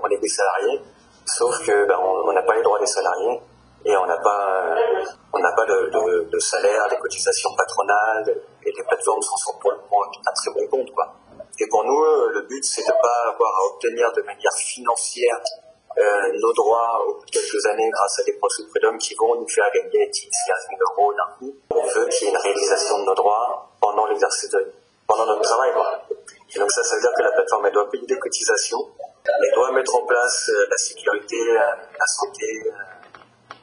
On 0.00 0.08
est 0.10 0.18
des 0.18 0.28
salariés, 0.28 0.80
sauf 1.26 1.58
que 1.66 1.84
ben, 1.86 1.98
on 1.98 2.32
n'a 2.32 2.42
pas 2.42 2.54
les 2.54 2.62
droits 2.62 2.78
des 2.78 2.86
salariés 2.86 3.40
et 3.84 3.96
on 3.96 4.06
n'a 4.06 4.18
pas, 4.18 4.76
on 5.32 5.38
n'a 5.40 5.52
pas 5.56 5.66
de, 5.66 5.90
de, 5.90 6.30
de, 6.30 6.38
salaire, 6.38 6.86
des 6.88 6.98
cotisations 6.98 7.50
patronales, 7.56 8.42
et 8.64 8.70
les 8.70 8.84
plateformes 8.84 9.22
s'en 9.22 9.36
sortent 9.38 9.60
pour 9.60 9.72
le 9.72 9.78
à 9.78 10.32
très 10.32 10.52
bon 10.54 10.68
compte, 10.68 10.94
quoi. 10.94 11.12
Et 11.58 11.66
pour 11.66 11.82
nous, 11.82 12.00
le 12.30 12.42
but, 12.42 12.64
c'est 12.64 12.82
de 12.82 12.86
ne 12.86 13.02
pas 13.02 13.34
avoir 13.34 13.50
à 13.50 13.74
obtenir 13.74 14.12
de 14.12 14.22
manière 14.22 14.54
financière 14.56 15.40
euh, 15.40 15.63
nos 15.96 16.52
droits 16.52 17.04
au 17.06 17.14
bout 17.14 17.24
de 17.26 17.30
quelques 17.30 17.66
années 17.66 17.88
grâce 17.90 18.18
à 18.20 18.24
des 18.24 18.32
procès 18.34 18.62
de 18.62 18.98
qui 18.98 19.14
vont 19.14 19.34
nous 19.36 19.48
faire 19.48 19.70
gagner 19.72 20.08
10, 20.08 20.28
15 20.46 20.56
000 20.70 20.80
euros 20.90 21.12
d'un 21.14 21.38
coup. 21.38 21.54
On 21.70 21.82
veut 21.82 22.06
qu'il 22.08 22.26
y 22.26 22.30
ait 22.30 22.32
une 22.32 22.38
réalisation 22.38 22.98
de 23.00 23.04
nos 23.04 23.14
droits 23.14 23.70
pendant 23.80 24.06
l'exercice 24.06 24.50
de, 24.50 24.72
pendant 25.06 25.26
notre 25.26 25.42
travail. 25.42 25.72
Et 26.54 26.58
donc 26.58 26.70
ça, 26.70 26.82
ça 26.82 26.96
veut 26.96 27.00
dire 27.00 27.12
que 27.16 27.22
la 27.22 27.30
plateforme, 27.32 27.66
elle 27.66 27.72
doit 27.72 27.90
payer 27.90 28.06
des 28.06 28.18
cotisations, 28.18 28.78
elle 29.26 29.54
doit 29.54 29.72
mettre 29.72 29.94
en 29.94 30.06
place 30.06 30.50
euh, 30.50 30.66
la 30.70 30.76
sécurité, 30.76 31.36
euh, 31.36 31.58
la 31.98 32.06
santé, 32.06 32.46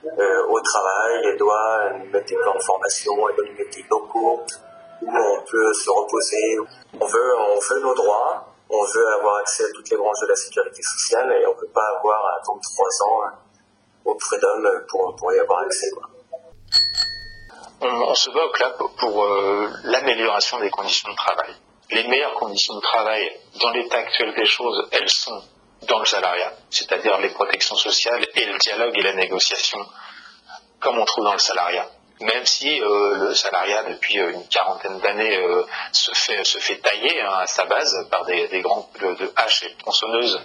euh, 0.05 0.47
au 0.49 0.59
travail, 0.61 1.21
elle 1.25 1.37
doit 1.37 1.89
mettre 2.11 2.25
des 2.25 2.35
plans 2.35 2.55
de 2.55 2.63
formation, 2.63 3.13
elle 3.29 3.35
doit 3.35 3.45
nous 3.45 3.57
mettre 3.57 3.75
des 3.75 3.85
locaux 3.89 4.41
où 5.01 5.09
on 5.09 5.41
peut 5.43 5.73
se 5.73 5.89
reposer. 5.89 6.57
On 6.99 7.05
veut, 7.05 7.35
on 7.39 7.59
veut 7.59 7.79
nos 7.81 7.95
droits, 7.95 8.50
on 8.71 8.83
veut 8.85 9.07
avoir 9.19 9.37
accès 9.37 9.63
à 9.65 9.67
toutes 9.73 9.89
les 9.89 9.97
branches 9.97 10.19
de 10.21 10.27
la 10.27 10.35
sécurité 10.35 10.81
sociale 10.81 11.31
et 11.31 11.45
on 11.45 11.53
ne 11.53 11.59
peut 11.59 11.71
pas 11.73 11.87
avoir 11.97 12.25
à 12.25 12.37
attendre 12.39 12.61
trois 12.61 13.07
ans 13.07 13.37
au 14.05 14.15
prud'homme 14.15 14.85
pour, 14.89 15.33
y 15.33 15.39
avoir 15.39 15.59
accès. 15.61 15.87
On, 17.81 18.15
se 18.15 18.29
au 18.29 18.51
CLAP 18.51 18.77
pour 18.99 19.23
euh, 19.23 19.67
l'amélioration 19.83 20.59
des 20.59 20.69
conditions 20.69 21.09
de 21.11 21.15
travail. 21.15 21.53
les 21.89 22.07
meilleures 22.07 22.35
conditions 22.35 22.75
de 22.75 22.81
travail 22.81 23.29
dans 23.59 23.71
l'état 23.71 23.97
actuel 23.97 24.33
des 24.35 24.45
choses, 24.45 24.87
elles 24.91 25.09
sont 25.09 25.43
dans 25.87 25.99
le 25.99 26.05
salariat, 26.05 26.53
c'est-à-dire 26.69 27.17
les 27.19 27.29
protections 27.29 27.75
sociales 27.75 28.25
et 28.35 28.45
le 28.45 28.57
dialogue 28.59 28.97
et 28.97 29.01
la 29.01 29.13
négociation, 29.13 29.79
comme 30.79 30.97
on 30.99 31.05
trouve 31.05 31.25
dans 31.25 31.33
le 31.33 31.39
salariat 31.39 31.87
même 32.21 32.45
si 32.45 32.81
euh, 32.81 33.15
le 33.27 33.35
salariat 33.35 33.83
depuis 33.83 34.19
euh, 34.19 34.31
une 34.31 34.47
quarantaine 34.47 34.99
d'années 34.99 35.37
euh, 35.37 35.65
se 35.91 36.11
fait 36.13 36.43
se 36.43 36.59
fait 36.59 36.77
tailler 36.77 37.21
hein, 37.21 37.33
à 37.39 37.47
sa 37.47 37.65
base 37.65 38.07
par 38.09 38.25
des, 38.25 38.47
des 38.47 38.61
grands 38.61 38.89
de, 38.99 39.33
haches 39.35 39.63
et 39.63 39.75
tronçonneuses 39.75 40.39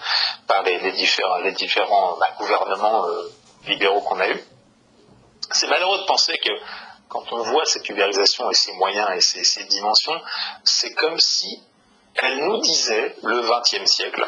par 0.47 0.63
les, 0.63 0.93
différents 0.93 1.39
les 1.39 1.53
différents 1.53 2.17
bah, 2.19 2.29
gouvernements 2.39 3.07
libéraux 3.67 4.01
qu'on 4.01 4.21
a 4.21 4.29
eu. 4.29 4.45
C'est 5.53 5.69
malheureux 5.69 5.99
de 5.99 6.05
penser 6.05 6.37
que 6.39 6.51
quand 7.09 7.33
on 7.33 7.43
voit 7.43 7.65
cette 7.65 7.89
ubérisation 7.89 8.51
et 8.51 8.55
ses 8.55 8.73
moyens 8.73 9.09
et 9.15 9.21
ses, 9.21 9.45
ses 9.45 9.65
dimensions, 9.65 10.21
c'est 10.65 10.93
comme 10.95 11.19
si 11.21 11.63
elle 12.17 12.39
nous 12.45 12.59
disait 12.61 13.15
le 13.23 13.43
XXe 13.43 13.91
siècle 13.91 14.25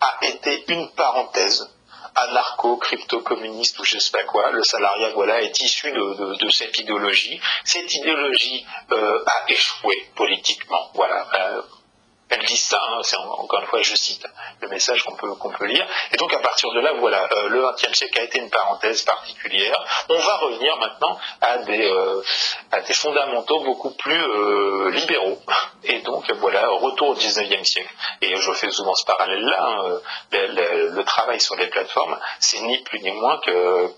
a 0.00 0.26
été 0.26 0.64
une 0.68 0.90
parenthèse 0.92 1.68
anarcho, 2.14 2.76
crypto-communiste 2.76 3.78
ou 3.78 3.84
je 3.84 3.98
sais 3.98 4.10
pas 4.10 4.24
quoi. 4.24 4.50
Le 4.50 4.62
salariat, 4.62 5.10
voilà, 5.14 5.42
est 5.42 5.60
issu 5.60 5.92
de, 5.92 6.50
cette 6.50 6.78
idéologie. 6.78 7.40
Cette 7.64 7.92
idéologie 7.94 8.64
euh, 8.90 9.24
a 9.26 9.50
échoué 9.50 9.94
politiquement. 10.14 10.90
Voilà. 10.94 11.26
Euh, 11.40 11.62
elle 12.32 12.46
dit 12.46 12.56
ça, 12.56 12.80
hein, 12.88 13.00
c'est 13.02 13.16
encore 13.16 13.60
une 13.60 13.66
fois, 13.66 13.82
je 13.82 13.94
cite 13.94 14.26
le 14.60 14.68
message 14.68 15.02
qu'on 15.04 15.14
peut, 15.16 15.34
qu'on 15.34 15.50
peut 15.50 15.66
lire. 15.66 15.86
Et 16.12 16.16
donc 16.16 16.32
à 16.32 16.38
partir 16.38 16.70
de 16.72 16.80
là, 16.80 16.94
voilà, 16.94 17.28
euh, 17.30 17.48
le 17.48 17.70
XXe 17.72 17.92
siècle 17.92 18.18
a 18.18 18.22
été 18.22 18.38
une 18.38 18.48
parenthèse 18.48 19.02
particulière. 19.02 19.76
On 20.08 20.18
va 20.18 20.36
revenir 20.38 20.76
maintenant 20.78 21.18
à 21.42 21.58
des, 21.58 21.90
euh, 21.90 22.22
à 22.70 22.80
des 22.80 22.94
fondamentaux 22.94 23.60
beaucoup 23.60 23.90
plus 23.90 24.22
euh, 24.22 24.90
libéraux. 24.92 25.38
Et 25.84 25.98
donc 26.00 26.30
voilà, 26.32 26.68
retour 26.68 27.10
au 27.10 27.14
XIXe 27.14 27.68
siècle. 27.68 27.94
Et 28.22 28.34
je 28.34 28.52
fais 28.52 28.70
souvent 28.70 28.94
ce 28.94 29.04
parallèle-là. 29.04 29.58
Hein, 29.60 30.00
le, 30.32 31.02
travail 31.02 31.40
sur 31.40 31.56
les 31.56 31.66
plateformes, 31.66 32.18
c'est 32.38 32.60
ni 32.60 32.78
plus 32.84 33.00
ni 33.00 33.10
moins 33.10 33.38
que 33.40 33.90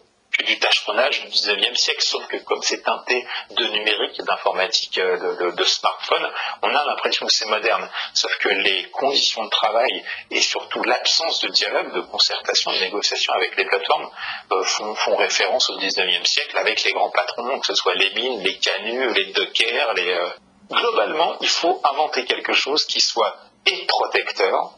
du 0.42 0.58
tâcheronnage 0.58 1.22
du 1.22 1.28
19e 1.28 1.76
siècle, 1.76 2.02
sauf 2.02 2.26
que 2.26 2.36
comme 2.38 2.62
c'est 2.62 2.82
teinté 2.82 3.26
de 3.50 3.64
numérique, 3.66 4.20
d'informatique, 4.22 4.98
euh, 4.98 5.36
de, 5.36 5.50
de, 5.50 5.64
smartphone, 5.64 6.26
on 6.62 6.74
a 6.74 6.84
l'impression 6.84 7.26
que 7.26 7.32
c'est 7.32 7.48
moderne. 7.48 7.88
Sauf 8.14 8.36
que 8.38 8.48
les 8.48 8.90
conditions 8.90 9.44
de 9.44 9.50
travail 9.50 10.04
et 10.30 10.40
surtout 10.40 10.82
l'absence 10.82 11.40
de 11.40 11.48
dialogue, 11.48 11.94
de 11.94 12.00
concertation, 12.00 12.72
de 12.72 12.78
négociation 12.78 13.32
avec 13.34 13.56
les 13.56 13.64
plateformes 13.64 14.10
euh, 14.52 14.62
font, 14.64 14.94
font, 14.94 15.16
référence 15.16 15.70
au 15.70 15.78
19e 15.78 16.26
siècle 16.26 16.58
avec 16.58 16.82
les 16.84 16.92
grands 16.92 17.10
patrons, 17.10 17.60
que 17.60 17.66
ce 17.66 17.74
soit 17.74 17.94
les 17.94 18.12
mines, 18.14 18.42
les 18.42 18.58
canuts, 18.58 19.12
les 19.12 19.26
dockers, 19.26 19.94
les... 19.94 20.10
Euh, 20.10 20.30
Globalement, 20.70 21.36
il 21.40 21.48
faut 21.48 21.80
inventer 21.84 22.24
quelque 22.24 22.54
chose 22.54 22.84
qui 22.86 23.00
soit 23.00 23.36
et 23.66 23.86
protecteur, 23.86 24.72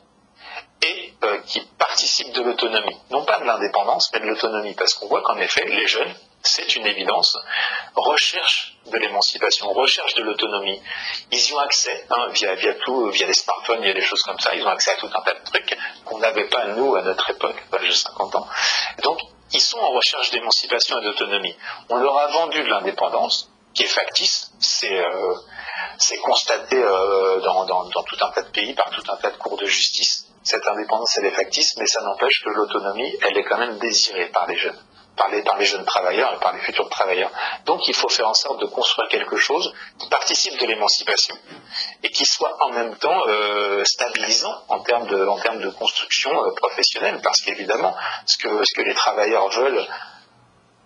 et 0.83 1.15
euh, 1.25 1.39
qui 1.47 1.61
participent 1.79 2.33
de 2.33 2.43
l'autonomie. 2.43 2.97
Non 3.11 3.25
pas 3.25 3.39
de 3.39 3.45
l'indépendance, 3.45 4.11
mais 4.13 4.21
de 4.21 4.27
l'autonomie. 4.27 4.75
Parce 4.75 4.95
qu'on 4.95 5.09
voit 5.09 5.23
qu'en 5.23 5.37
effet, 5.39 5.65
les 5.67 5.87
jeunes, 5.87 6.15
c'est 6.43 6.77
une 6.77 6.87
évidence, 6.87 7.37
recherchent 7.95 8.77
de 8.87 8.99
l'émancipation, 8.99 9.69
recherchent 9.73 10.15
de 10.15 10.23
l'autonomie. 10.23 10.81
Ils 11.33 11.51
y 11.51 11.55
ont 11.55 11.59
accès, 11.59 12.07
hein, 12.11 12.29
via, 12.33 12.55
via 12.55 12.75
tout, 12.75 13.11
via 13.11 13.27
les 13.27 13.35
smartphones, 13.35 13.83
via 13.83 13.95
des 13.95 14.01
choses 14.01 14.23
comme 14.23 14.39
ça, 14.39 14.55
ils 14.55 14.63
ont 14.63 14.71
accès 14.71 14.93
à 14.93 14.97
tout 14.97 15.11
un 15.13 15.23
tas 15.23 15.35
de 15.35 15.45
trucs 15.45 15.77
qu'on 16.05 16.19
n'avait 16.19 16.49
pas, 16.49 16.67
nous, 16.67 16.95
à 16.95 17.03
notre 17.03 17.31
époque, 17.31 17.57
j'ai 17.83 17.93
50 17.93 18.37
ans. 18.37 18.47
Donc, 19.03 19.19
ils 19.53 19.61
sont 19.61 19.79
en 19.79 19.91
recherche 19.91 20.31
d'émancipation 20.31 21.01
et 21.01 21.05
d'autonomie. 21.05 21.57
On 21.89 21.97
leur 21.97 22.19
a 22.19 22.29
vendu 22.29 22.63
de 22.63 22.69
l'indépendance, 22.69 23.51
qui 23.75 23.83
est 23.83 23.89
factice, 23.89 24.53
c'est 24.59 24.99
euh, 24.99 25.35
constaté 26.23 26.77
euh, 26.77 27.41
dans, 27.41 27.65
dans, 27.67 27.85
dans, 27.85 28.03
tout 28.03 28.17
un 28.23 28.31
tas 28.31 28.43
de 28.43 28.51
pays, 28.51 28.75
par 28.75 28.91
tout 28.91 29.03
un 29.11 29.17
tas 29.17 29.31
de 29.31 29.37
cours 29.37 29.57
de 29.57 29.67
justice 29.67 30.26
cette 30.47 30.67
indépendance, 30.69 31.19
elle 31.19 31.27
est 31.27 31.35
factice, 31.35 31.77
mais 31.77 31.87
ça 31.87 32.01
n'empêche 32.03 32.41
que 32.45 32.51
l'autonomie, 32.51 33.19
elle 33.23 33.37
est 33.37 33.43
quand 33.43 33.59
même 33.59 33.79
désirée 33.79 34.27
par 34.27 34.47
les 34.47 34.57
jeunes, 34.57 34.79
par 35.17 35.29
les, 35.59 35.65
jeunes 35.65 35.85
travailleurs 35.85 36.35
et 36.35 36.39
par 36.39 36.53
les 36.53 36.61
futurs 36.61 36.89
travailleurs. 36.89 37.33
Donc 37.65 37.89
il 37.89 37.95
faut 37.95 38.09
faire 38.09 38.29
en 38.29 38.35
sorte 38.35 38.61
de 38.61 38.67
construire 38.67 39.09
quelque 39.09 39.37
chose 39.37 39.75
qui 39.99 40.09
participe 40.09 40.57
de 40.61 40.67
l'émancipation 40.67 41.37
et 42.05 42.11
qui 42.11 42.25
soit 42.25 42.57
en 42.61 42.71
même 42.71 42.95
temps 42.97 43.27
euh, 43.27 43.85
stabilisant 43.85 44.55
en 44.69 44.81
termes 44.81 45.09
de, 45.09 45.71
construction 45.71 46.31
euh, 46.31 46.55
professionnelle, 46.55 47.21
parce 47.25 47.41
qu'évidemment, 47.41 47.97
ce 48.27 48.37
que, 48.39 48.83
les 48.83 48.95
travailleurs 48.95 49.49
veulent, 49.51 49.85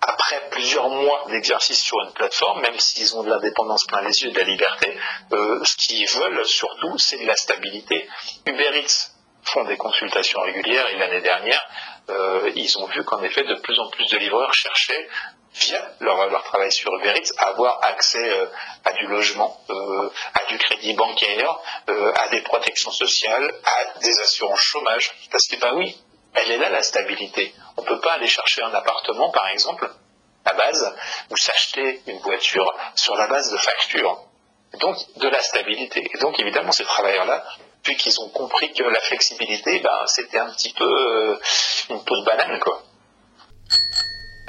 après 0.00 0.48
plusieurs 0.50 0.88
mois 0.88 1.26
d'exercice 1.28 1.82
sur 1.82 2.00
une 2.00 2.12
plateforme, 2.12 2.62
même 2.62 2.78
s'ils 2.78 3.14
ont 3.14 3.22
de 3.22 3.28
l'indépendance 3.28 3.84
plein 3.84 4.00
les 4.00 4.22
yeux 4.22 4.30
de 4.30 4.38
la 4.38 4.46
liberté, 4.46 4.98
euh, 5.32 5.60
ce 5.64 5.76
qu'ils 5.76 6.08
veulent 6.08 6.46
surtout, 6.46 6.96
c'est 6.96 7.18
de 7.18 7.26
la 7.26 7.36
stabilité. 7.36 8.08
Uber 8.46 8.80
Eats 8.80 9.19
font 9.44 9.64
des 9.64 9.76
consultations 9.76 10.40
régulières 10.40 10.88
et 10.88 10.96
l'année 10.98 11.20
dernière, 11.20 11.66
euh, 12.10 12.50
ils 12.54 12.78
ont 12.78 12.86
vu 12.86 13.04
qu'en 13.04 13.22
effet, 13.22 13.42
de 13.44 13.54
plus 13.56 13.78
en 13.78 13.88
plus 13.88 14.06
de 14.08 14.18
livreurs 14.18 14.52
cherchaient 14.52 15.08
via 15.54 15.82
leur, 16.00 16.44
travail 16.44 16.70
sur 16.70 16.94
Uber 16.94 17.12
Eats, 17.16 17.32
à 17.38 17.48
avoir 17.48 17.80
accès 17.82 18.30
euh, 18.30 18.46
à 18.84 18.92
du 18.92 19.06
logement, 19.06 19.60
euh, 19.70 20.08
à 20.34 20.44
du 20.46 20.58
crédit 20.58 20.94
bancaire, 20.94 21.58
à 21.88 22.28
des 22.28 22.40
protections 22.42 22.92
sociales, 22.92 23.52
à 23.64 23.98
des 23.98 24.20
assurances 24.20 24.60
chômage. 24.60 25.12
Parce 25.30 25.46
que, 25.48 25.56
ben 25.56 25.74
oui, 25.74 25.96
elle 26.34 26.52
est 26.52 26.58
là 26.58 26.70
la 26.70 26.82
stabilité. 26.82 27.52
On 27.76 27.82
ne 27.82 27.86
peut 27.86 28.00
pas 28.00 28.12
aller 28.12 28.28
chercher 28.28 28.62
un 28.62 28.72
appartement, 28.72 29.30
par 29.30 29.48
exemple, 29.48 29.90
à 30.44 30.52
base, 30.54 30.96
ou 31.30 31.36
s'acheter 31.36 32.00
une 32.06 32.18
voiture 32.18 32.72
sur 32.94 33.16
la 33.16 33.26
base 33.26 33.50
de 33.52 33.58
factures. 33.58 34.20
Donc, 34.78 34.96
de 35.16 35.28
la 35.28 35.40
stabilité. 35.40 36.08
Et 36.14 36.18
donc, 36.18 36.38
évidemment, 36.38 36.70
ces 36.70 36.84
travailleurs-là 36.84 37.44
puis 37.82 37.96
qu'ils 37.96 38.18
ont 38.20 38.28
compris 38.28 38.72
que 38.72 38.82
la 38.82 39.00
flexibilité, 39.00 39.80
ben, 39.80 40.06
c'était 40.06 40.38
un 40.38 40.50
petit 40.50 40.72
peu 40.72 40.84
euh, 40.84 41.38
une 41.90 42.02
peau 42.04 42.16
de 42.16 42.24
banane, 42.24 42.58
quoi. 42.60 42.82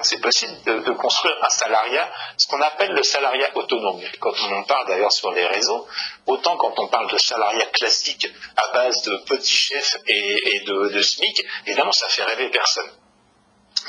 C'est 0.04 0.20
possible 0.20 0.52
de, 0.66 0.92
construire 0.94 1.36
un 1.44 1.50
salariat, 1.50 2.12
ce 2.36 2.48
qu'on 2.48 2.60
appelle 2.62 2.92
le 2.92 3.04
salariat 3.04 3.56
autonome. 3.56 4.02
Quand 4.20 4.34
on 4.48 4.56
en 4.58 4.64
parle 4.64 4.88
d'ailleurs 4.88 5.12
sur 5.12 5.32
les 5.32 5.46
réseaux, 5.46 5.88
autant 6.26 6.58
quand 6.58 6.74
on 6.80 6.88
parle 6.88 7.12
de 7.12 7.20
salariat 7.20 7.68
classique 7.68 8.28
à 8.58 8.74
base 8.74 9.04
de 9.04 9.18
petits 9.28 9.56
chefs 9.56 9.98
et, 10.08 10.62
de, 10.62 10.90
de 10.90 11.02
SMIC, 11.04 11.46
évidemment 11.68 11.92
ça 11.92 12.08
fait 12.08 12.24
rêver 12.24 12.50
personne. 12.50 12.90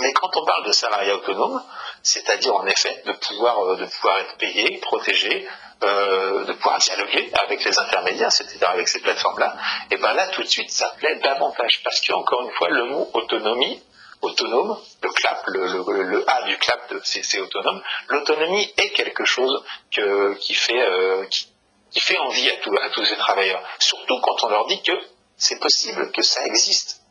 Mais 0.00 0.12
quand 0.12 0.28
on 0.36 0.44
parle 0.44 0.66
de 0.66 0.72
salariat 0.72 1.16
autonome, 1.16 1.62
c'est-à-dire 2.02 2.54
en 2.54 2.66
effet 2.66 3.02
de 3.06 3.12
pouvoir, 3.12 3.64
euh, 3.64 3.76
de 3.76 3.86
pouvoir 3.86 4.18
être 4.20 4.36
payé, 4.36 4.78
protégé, 4.78 5.46
euh, 5.82 6.44
de 6.44 6.52
pouvoir 6.52 6.78
dialoguer 6.78 7.30
avec 7.34 7.64
les 7.64 7.78
intermédiaires, 7.78 8.32
c'est-à-dire 8.32 8.70
avec 8.70 8.88
ces 8.88 9.00
plateformes-là, 9.00 9.56
et 9.90 9.96
bien 9.96 10.12
là, 10.12 10.28
tout 10.28 10.42
de 10.42 10.48
suite, 10.48 10.70
ça 10.70 10.92
plaît 10.98 11.16
davantage. 11.16 11.80
Parce 11.84 12.00
que, 12.00 12.12
encore 12.12 12.42
une 12.42 12.52
fois, 12.52 12.68
le 12.70 12.84
mot 12.86 13.10
autonomie, 13.14 13.82
autonome, 14.20 14.78
le 15.02 15.10
clap, 15.10 15.42
le, 15.46 16.24
A 16.28 16.42
du 16.44 16.56
clap, 16.58 16.94
c'est 17.02 17.40
autonome, 17.40 17.82
l'autonomie 18.08 18.72
est 18.76 18.90
quelque 18.90 19.24
chose 19.24 19.64
qui, 19.90 20.54
fait, 20.54 20.80
euh, 20.80 21.26
qui, 21.26 22.00
fait 22.00 22.18
envie 22.18 22.48
à, 22.50 22.54
à 22.84 22.90
tous 22.90 23.04
ces 23.04 23.16
travailleurs. 23.16 23.62
Surtout 23.80 24.20
quand 24.20 24.44
on 24.44 24.48
leur 24.48 24.66
dit 24.66 24.80
que 24.82 24.92
c'est 25.36 25.58
possible, 25.58 26.12
que 26.12 26.22
ça 26.22 26.46
existe. 26.46 27.01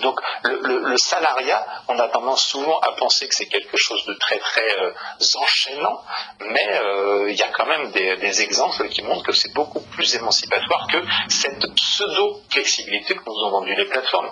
Donc 0.00 0.20
le, 0.44 0.96
salariat, 0.96 1.66
on 1.88 1.98
a 1.98 2.08
tendance 2.08 2.44
souvent 2.44 2.78
à 2.80 2.92
penser 2.92 3.26
que 3.28 3.34
c'est 3.34 3.46
quelque 3.46 3.76
chose 3.76 4.04
de 4.06 4.14
très 4.14 4.38
très 4.38 4.78
euh, 4.80 4.92
enchaînant, 5.40 6.00
mais 6.40 6.80
euh, 6.80 7.30
il 7.30 7.36
y 7.36 7.42
a 7.42 7.48
quand 7.48 7.66
même 7.66 7.90
des, 7.90 8.42
exemples 8.42 8.88
qui 8.88 9.02
montrent 9.02 9.24
que 9.24 9.32
c'est 9.32 9.52
beaucoup 9.54 9.80
plus 9.80 10.14
émancipatoire 10.14 10.86
que 10.92 10.98
cette 11.28 11.66
pseudo-flexibilité 11.74 13.14
que 13.14 13.22
nous 13.26 13.44
ont 13.44 13.50
vendu 13.50 13.74
les 13.74 13.86
plateformes. 13.86 14.30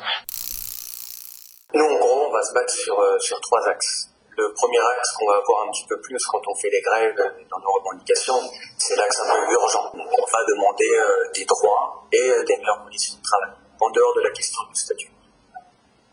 Nous, 1.75 1.85
en 1.85 1.99
gros, 1.99 2.27
on 2.29 2.33
va 2.33 2.43
se 2.43 2.55
battre 2.55 2.73
sur, 2.73 2.99
euh, 3.01 3.19
sur 3.19 3.41
trois 3.41 3.67
axes. 3.69 4.11
Le 4.37 4.53
premier 4.53 4.79
axe 4.79 5.13
qu'on 5.17 5.27
va 5.27 5.39
avoir 5.39 5.67
un 5.67 5.71
petit 5.73 5.87
peu 5.89 6.01
plus 6.01 6.19
quand 6.27 6.43
on 6.47 6.55
fait 6.55 6.71
les 6.71 6.83
grèves 6.83 7.17
dans 7.51 7.59
nos 7.59 7.73
revendications, 7.73 8.39
c'est 8.79 8.95
l'axe 8.95 9.21
un 9.21 9.35
peu 9.35 9.53
urgent. 9.53 9.91
On 9.95 9.99
va 9.99 10.45
demander 10.47 10.91
des 11.35 11.45
droits 11.47 12.07
et 12.13 12.45
des 12.45 12.57
meilleures 12.59 12.83
conditions 12.85 13.17
de 13.17 13.23
travail, 13.23 13.57
en 13.81 13.91
dehors 13.91 14.15
de 14.15 14.21
la 14.21 14.31
question 14.31 14.63
du 14.69 14.79
statut 14.79 15.16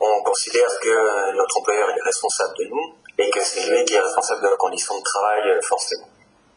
on 0.05 0.23
considère 0.23 0.69
que 0.81 0.89
euh, 0.89 1.33
notre 1.33 1.57
employeur 1.57 1.89
est 1.89 2.01
responsable 2.03 2.53
de 2.59 2.65
nous 2.65 2.95
et 3.17 3.29
que 3.29 3.39
c'est 3.41 3.69
lui 3.69 3.85
qui 3.85 3.93
est 3.93 3.99
responsable 3.99 4.41
de 4.41 4.49
nos 4.49 4.57
conditions 4.57 4.97
de 4.97 5.03
travail 5.03 5.49
euh, 5.49 5.61
forcément. 5.61 6.07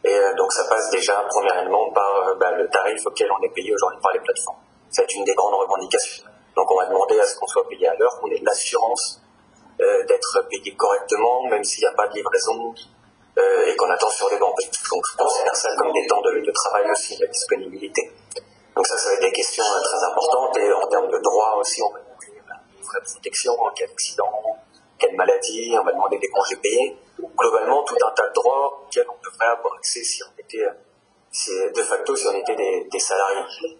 Et 0.03 0.13
euh, 0.13 0.33
donc 0.35 0.51
ça 0.51 0.63
passe 0.65 0.89
déjà 0.89 1.23
premièrement 1.29 1.91
par 1.91 2.35
bah, 2.39 2.51
le 2.51 2.67
tarif 2.69 3.05
auquel 3.05 3.29
on 3.31 3.43
est 3.43 3.53
payé 3.53 3.73
aujourd'hui 3.73 3.99
par 4.01 4.13
les 4.13 4.19
plateformes. 4.19 4.57
C'est 4.89 5.13
une 5.15 5.23
des 5.23 5.33
grandes 5.33 5.55
revendications. 5.55 6.25
Donc 6.55 6.71
on 6.71 6.77
va 6.77 6.85
demander 6.87 7.19
à 7.19 7.25
ce 7.25 7.35
qu'on 7.37 7.47
soit 7.47 7.67
payé 7.67 7.87
à 7.87 7.95
l'heure, 7.95 8.19
qu'on 8.19 8.29
ait 8.31 8.41
l'assurance 8.41 9.21
d'être 9.79 10.47
payé 10.49 10.75
correctement, 10.75 11.43
même 11.49 11.63
s'il 11.63 11.81
n'y 11.81 11.85
a 11.85 11.91
pas 11.91 12.07
de 12.07 12.13
livraison 12.15 12.73
et 13.37 13.75
qu'on 13.75 13.89
attend 13.91 14.09
sur 14.09 14.27
les 14.31 14.37
bancs. 14.39 14.55
Donc 14.57 15.03
je 15.11 15.17
considère 15.17 15.55
ça 15.55 15.69
comme 15.77 15.91
des 15.91 16.07
temps 16.07 16.21
de, 16.21 16.51
travail 16.51 16.89
aussi, 16.89 17.15
la 17.19 17.27
disponibilité. 17.27 18.11
Donc 18.75 18.87
ça, 18.87 18.97
ça 18.97 19.09
va 19.09 19.15
être 19.15 19.21
des 19.21 19.31
questions 19.33 19.63
très 19.83 20.03
importantes 20.03 20.57
et 20.57 20.73
en 20.73 20.87
termes 20.87 21.11
de 21.11 21.19
droits 21.19 21.57
aussi, 21.59 21.83
de 22.99 23.05
protection 23.05 23.53
en 23.59 23.69
cas 23.71 23.87
d'accident, 23.87 24.31
de 25.05 25.15
maladie, 25.15 25.75
on 25.79 25.83
va 25.83 25.91
demander 25.91 26.17
des 26.17 26.29
congés 26.29 26.55
payés. 26.57 26.97
Globalement, 27.37 27.83
tout 27.83 27.95
un 27.95 28.11
tas 28.11 28.27
de 28.27 28.33
droits 28.33 28.83
auxquels 28.83 29.05
on 29.09 29.17
devrait 29.23 29.57
avoir 29.57 29.75
accès 29.75 30.03
si 30.03 30.21
on 30.23 30.41
était, 30.41 30.65
de 31.71 31.81
facto 31.83 32.15
si 32.15 32.27
on 32.27 32.33
était 32.33 32.55
des, 32.55 32.99
salariés. 32.99 33.77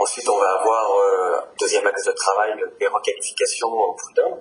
Ensuite, 0.00 0.28
on 0.28 0.38
va 0.38 0.50
avoir 0.58 0.90
euh, 0.92 1.40
deuxième 1.60 1.86
axe 1.86 2.04
de 2.04 2.12
travail, 2.12 2.54
les 2.80 2.88
requalifications 2.88 3.68
au 3.68 3.94
prud'homme. 3.94 4.40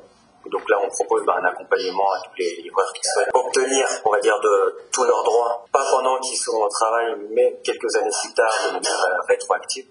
Donc 0.52 0.70
là, 0.70 0.80
on 0.84 0.90
propose 0.90 1.26
bah, 1.26 1.38
un 1.42 1.46
accompagnement 1.46 2.12
à 2.12 2.20
tous 2.22 2.36
les 2.38 2.62
livreurs 2.62 2.94
qui 2.94 3.02
souhaitent 3.04 3.34
obtenir, 3.34 3.88
on 4.06 4.12
va 4.12 4.20
dire, 4.20 4.40
de 4.40 4.88
tous 4.92 5.04
leurs 5.04 5.24
droits, 5.24 5.66
pas 5.72 5.84
pendant 5.90 6.20
qu'ils 6.20 6.38
sont 6.38 6.56
au 6.56 6.70
travail, 6.70 7.16
mais 7.32 7.60
quelques 7.64 7.96
années 7.96 8.12
plus 8.24 8.34
tard, 8.34 8.54
de 8.68 8.74
manière 8.74 9.06
euh, 9.06 9.26
rétroactive. 9.28 9.88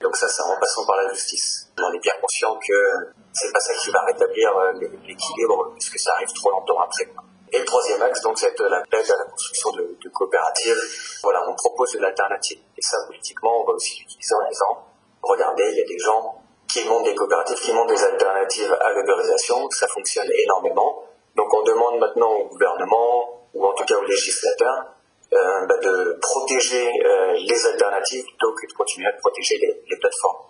Donc 0.00 0.16
ça, 0.16 0.26
c'est 0.28 0.42
en 0.42 0.58
passant 0.58 0.86
par 0.86 0.96
la 0.96 1.12
justice. 1.12 1.70
On 1.78 1.92
est 1.92 1.98
bien 1.98 2.14
conscient 2.20 2.56
que 2.56 3.12
c'est 3.32 3.52
pas 3.52 3.60
ça 3.60 3.74
qui 3.74 3.90
va 3.90 4.00
rétablir 4.06 4.56
euh, 4.56 4.72
l'équilibre, 5.06 5.72
puisque 5.74 5.98
ça 5.98 6.12
arrive 6.14 6.32
trop 6.32 6.50
longtemps 6.50 6.80
après. 6.80 7.06
Et 7.52 7.58
le 7.58 7.64
troisième 7.64 8.00
axe, 8.00 8.22
donc, 8.22 8.38
c'est 8.38 8.58
la 8.60 8.82
l'aide 8.92 9.10
à 9.10 9.16
la 9.18 9.24
construction 9.24 9.72
de, 9.72 9.98
de, 10.02 10.08
coopératives. 10.08 10.78
Voilà, 11.22 11.42
on 11.48 11.54
propose 11.54 11.94
une 11.94 12.04
alternative. 12.04 12.58
Et 12.78 12.82
ça, 12.82 12.96
politiquement, 13.06 13.62
on 13.62 13.66
va 13.66 13.72
aussi 13.72 13.98
l'utiliser 14.00 14.34
en 14.36 14.48
disant, 14.48 14.86
regardez, 15.22 15.64
il 15.70 15.78
y 15.78 15.82
a 15.82 15.86
des 15.86 15.98
gens 15.98 16.42
qui 16.72 16.84
montent 16.88 17.04
des 17.04 17.14
coopératives, 17.14 17.58
qui 17.58 17.72
montent 17.74 17.88
des 17.90 18.02
alternatives 18.02 18.72
à 18.80 18.92
l'autorisation. 18.92 19.68
Ça 19.70 19.86
fonctionne 19.88 20.28
énormément. 20.44 21.04
Donc, 21.36 21.52
on 21.52 21.62
demande 21.62 21.98
maintenant 21.98 22.32
au 22.32 22.46
gouvernement, 22.46 23.48
ou 23.52 23.66
en 23.66 23.74
tout 23.74 23.84
cas 23.84 23.96
aux 23.96 24.04
législateurs, 24.04 24.86
euh, 25.32 25.66
bah, 25.66 25.76
de 25.78 26.18
protéger 26.20 26.88
euh, 26.88 27.34
les 27.34 27.66
alternatives 27.66 28.24
plutôt 28.24 28.52
que 28.54 28.66
de 28.66 28.72
continuer 28.72 29.06
à 29.06 29.12
protéger 29.12 29.58
les, 29.58 29.96
plateformes. 29.96 30.46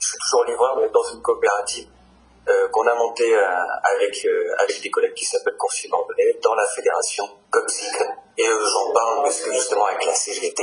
Je 0.00 0.06
suis 0.08 0.18
toujours 0.18 0.44
livreur, 0.44 0.90
dans 0.90 1.02
une 1.14 1.22
coopérative 1.22 1.88
euh, 2.48 2.68
qu'on 2.68 2.86
a 2.86 2.94
monté 2.94 3.32
euh, 3.32 3.46
avec 3.94 4.26
avec 4.58 4.82
des 4.82 4.90
collègues 4.90 5.14
qui 5.14 5.24
s'appellent 5.24 5.56
Consumer 5.56 5.96
dans 6.42 6.54
la 6.54 6.66
fédération 6.74 7.24
COPSIC. 7.50 7.94
Et 8.38 8.44
j'en 8.44 8.92
parle 8.92 9.22
parce 9.22 9.40
que 9.40 9.52
justement 9.52 9.86
avec 9.86 10.04
la 10.04 10.14
CGT, 10.14 10.62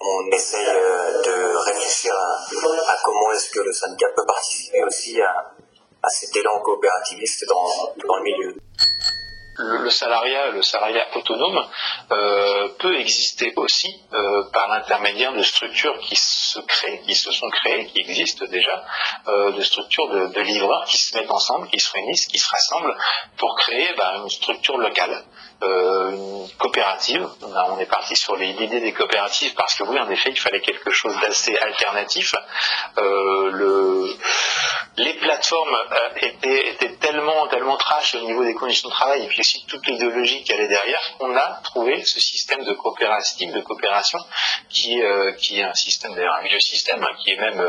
on 0.00 0.30
essaye 0.32 0.64
de 0.64 1.56
réfléchir 1.56 2.12
à, 2.14 2.90
à 2.90 2.96
comment 3.04 3.32
est-ce 3.32 3.50
que 3.50 3.60
le 3.60 3.72
syndicat 3.72 4.08
peut 4.16 4.26
participer 4.26 4.82
aussi 4.82 5.20
à, 5.20 5.54
à 6.02 6.08
cet 6.08 6.34
élan 6.36 6.58
coopérativiste 6.60 7.46
dans, 7.48 7.92
dans 8.06 8.16
le 8.16 8.22
milieu 8.22 8.54
le, 9.56 9.90
salariat, 9.90 10.50
le 10.50 10.62
salariat 10.62 11.06
autonome 11.14 11.64
euh, 12.10 12.68
peut 12.78 12.98
exister 12.98 13.52
aussi 13.56 13.88
euh, 14.12 14.42
par 14.52 14.68
l'intermédiaire 14.68 15.32
de 15.32 15.42
structures 15.42 15.98
qui 16.00 16.16
se 16.16 16.58
créent, 16.60 17.00
qui 17.06 17.14
se 17.14 17.30
sont 17.32 17.48
créées, 17.50 17.86
qui 17.86 18.00
existent 18.00 18.46
déjà, 18.46 18.84
euh, 19.28 19.52
de 19.52 19.60
structures 19.62 20.08
de, 20.08 20.40
livreurs 20.40 20.84
qui 20.86 20.98
se 20.98 21.16
mettent 21.16 21.30
ensemble, 21.30 21.68
qui 21.68 21.80
se 21.80 21.90
réunissent, 21.92 22.26
qui 22.26 22.38
se 22.38 22.48
rassemblent 22.50 22.96
pour 23.38 23.56
créer 23.56 23.94
bah, 23.96 24.14
une 24.22 24.30
structure 24.30 24.76
locale. 24.78 25.24
Une 25.62 26.46
coopérative. 26.58 27.26
On 27.40 27.78
est 27.78 27.86
parti 27.86 28.14
sur 28.16 28.36
l'idée 28.36 28.66
des 28.66 28.92
coopératives 28.92 29.54
parce 29.54 29.74
que 29.76 29.84
oui, 29.84 29.98
en 29.98 30.10
effet, 30.10 30.28
il 30.28 30.38
fallait 30.38 30.60
quelque 30.60 30.90
chose 30.90 31.18
d'assez 31.22 31.56
alternatif. 31.56 32.34
Le, 32.98 34.14
les 34.98 35.14
plateformes 35.14 35.76
étaient, 36.16 36.96
tellement, 37.00 37.46
tellement 37.46 37.78
trash 37.78 38.14
au 38.16 38.26
niveau 38.26 38.44
des 38.44 38.52
conditions 38.54 38.90
de 38.90 38.94
travail 38.94 39.22
aussi 39.44 39.64
toute 39.66 39.86
l'idéologie 39.86 40.42
qui 40.42 40.52
allait 40.52 40.68
derrière 40.68 41.00
qu'on 41.18 41.36
a 41.36 41.60
trouvé 41.64 42.02
ce 42.02 42.18
système 42.18 42.64
de 42.64 42.72
coopérative, 42.72 43.52
de 43.52 43.60
coopération 43.60 44.18
qui, 44.70 45.00
qui 45.38 45.60
est 45.60 45.62
un 45.62 45.74
système, 45.74 46.14
d'ailleurs 46.14 46.36
un 46.40 46.48
vieux 46.48 46.60
système, 46.60 47.02
hein, 47.02 47.14
qui 47.22 47.32
est 47.32 47.36
même 47.36 47.62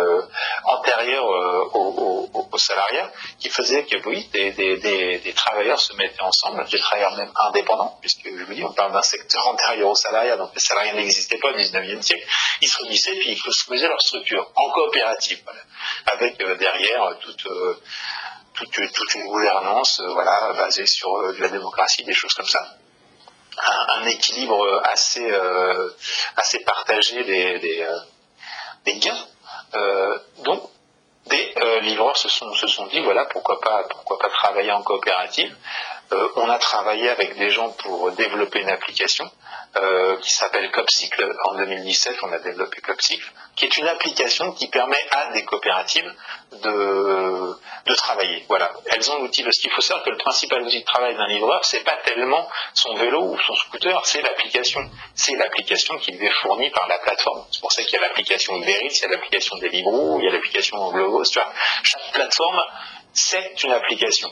antérieur 0.64 1.26
au, 1.74 2.30
au, 2.34 2.48
au, 2.52 2.58
salariat, 2.58 3.12
qui 3.40 3.50
faisait 3.50 3.84
que 3.84 3.98
oui, 4.08 4.30
des, 4.32 5.34
travailleurs 5.36 5.80
se 5.80 5.94
mettaient 5.96 6.22
ensemble, 6.22 6.66
des 6.70 6.80
travailleurs 6.80 7.16
même 7.18 7.32
indépendants 7.48 7.98
puisque 8.00 8.26
je 8.26 8.44
vous 8.44 8.54
dis, 8.54 8.64
on 8.64 8.74
parle 8.74 8.94
d'un 8.94 9.02
secteur 9.02 9.46
antérieur 9.48 9.90
au 9.90 9.96
salariat, 9.96 10.38
donc 10.38 10.52
les 10.54 10.62
salariés 10.62 10.94
n'existaient 10.94 11.38
pas 11.38 11.50
au 11.50 11.58
19e 11.58 12.02
siècle, 12.02 12.26
ils 12.62 12.68
se 12.68 12.78
réunissaient 12.82 13.16
puis 13.16 13.32
ils 13.32 13.42
construisaient 13.42 13.88
leur 13.88 14.02
structure 14.02 14.50
en 14.56 14.70
coopérative, 14.72 15.42
avec 16.06 16.42
euh, 16.42 16.56
derrière 16.56 17.04
euh, 17.04 17.14
toute, 17.16 17.46
euh, 17.46 17.76
toute, 18.56 19.16
une 19.16 19.26
gouvernance 19.28 20.02
voilà, 20.14 20.54
basée 20.54 20.86
sur 20.86 21.34
de 21.34 21.42
la 21.42 21.50
démocratie, 21.50 22.04
des 22.04 22.14
choses 22.14 22.34
comme 22.34 22.46
ça. 22.46 22.66
Un, 23.98 24.06
équilibre 24.06 24.82
assez, 24.84 25.32
assez 26.36 26.60
partagé 26.60 27.24
des, 27.24 27.88
des, 28.86 28.96
gains. 28.98 29.26
donc, 30.44 30.62
des 31.28 31.54
livreurs 31.82 32.18
se 32.18 32.28
sont, 32.28 32.54
se 32.54 32.68
sont 32.68 32.86
dit 32.88 33.00
voilà 33.00 33.26
pourquoi 33.26 33.62
pas 33.62 33.84
pourquoi 33.90 34.20
pas 34.20 34.30
travailler 34.30 34.72
en 34.72 34.84
coopérative 34.84 35.56
euh, 36.14 36.28
on 36.36 36.50
a 36.50 36.60
travaillé 36.60 37.10
avec 37.10 37.38
des 37.38 37.50
gens 37.50 37.70
pour 37.72 38.12
développer 38.12 38.60
une 38.62 38.70
application 38.70 39.30
euh, 39.78 40.18
qui 40.18 40.32
s'appelle 40.32 40.72
Copcycle. 40.72 41.36
En 41.46 41.56
2017, 41.56 42.18
on 42.24 42.32
a 42.32 42.40
développé 42.40 42.80
Copcycle, 42.82 43.30
qui 43.56 43.66
est 43.66 43.78
une 43.78 43.88
application 43.88 44.54
qui 44.54 44.68
permet 44.70 45.02
à 45.12 45.32
des 45.34 45.44
coopératives 45.44 46.14
de, 46.52 47.56
de 47.86 47.96
travailler. 47.96 48.46
Voilà, 48.48 48.72
elles 48.86 49.12
ont 49.12 49.22
l'outil. 49.22 49.44
Faut 49.44 49.82
savoir 49.82 50.06
que 50.06 50.12
le 50.12 50.18
principal 50.18 50.62
outil 50.62 50.80
de 50.80 50.86
travail 50.86 51.16
d'un 51.16 51.28
livreur, 51.28 51.64
c'est 51.66 51.84
pas 51.84 51.98
tellement 52.06 52.48
son 52.74 52.96
vélo 52.96 53.22
ou 53.22 53.38
son 53.40 53.56
scooter, 53.56 54.00
c'est 54.06 54.22
l'application. 54.22 54.90
C'est 55.14 55.36
l'application 55.36 55.98
qui 55.98 56.12
lui 56.12 56.26
est 56.26 56.34
fournie 56.42 56.70
par 56.70 56.88
la 56.88 56.98
plateforme. 57.00 57.46
C'est 57.52 57.60
pour 57.60 57.72
ça 57.72 57.84
qu'il 57.84 57.94
y 57.94 57.98
a 57.98 58.08
l'application 58.08 58.60
Veris, 58.62 58.88
il 58.90 59.02
y 59.02 59.06
a 59.06 59.10
l'application 59.10 59.58
Deliveroo, 59.58 60.20
il 60.20 60.26
y 60.26 60.28
a 60.30 60.32
l'application 60.32 60.92
Globos. 60.92 61.26
Chaque 61.34 62.12
plateforme, 62.14 62.62
c'est 63.14 63.64
une 63.64 63.72
application. 63.72 64.32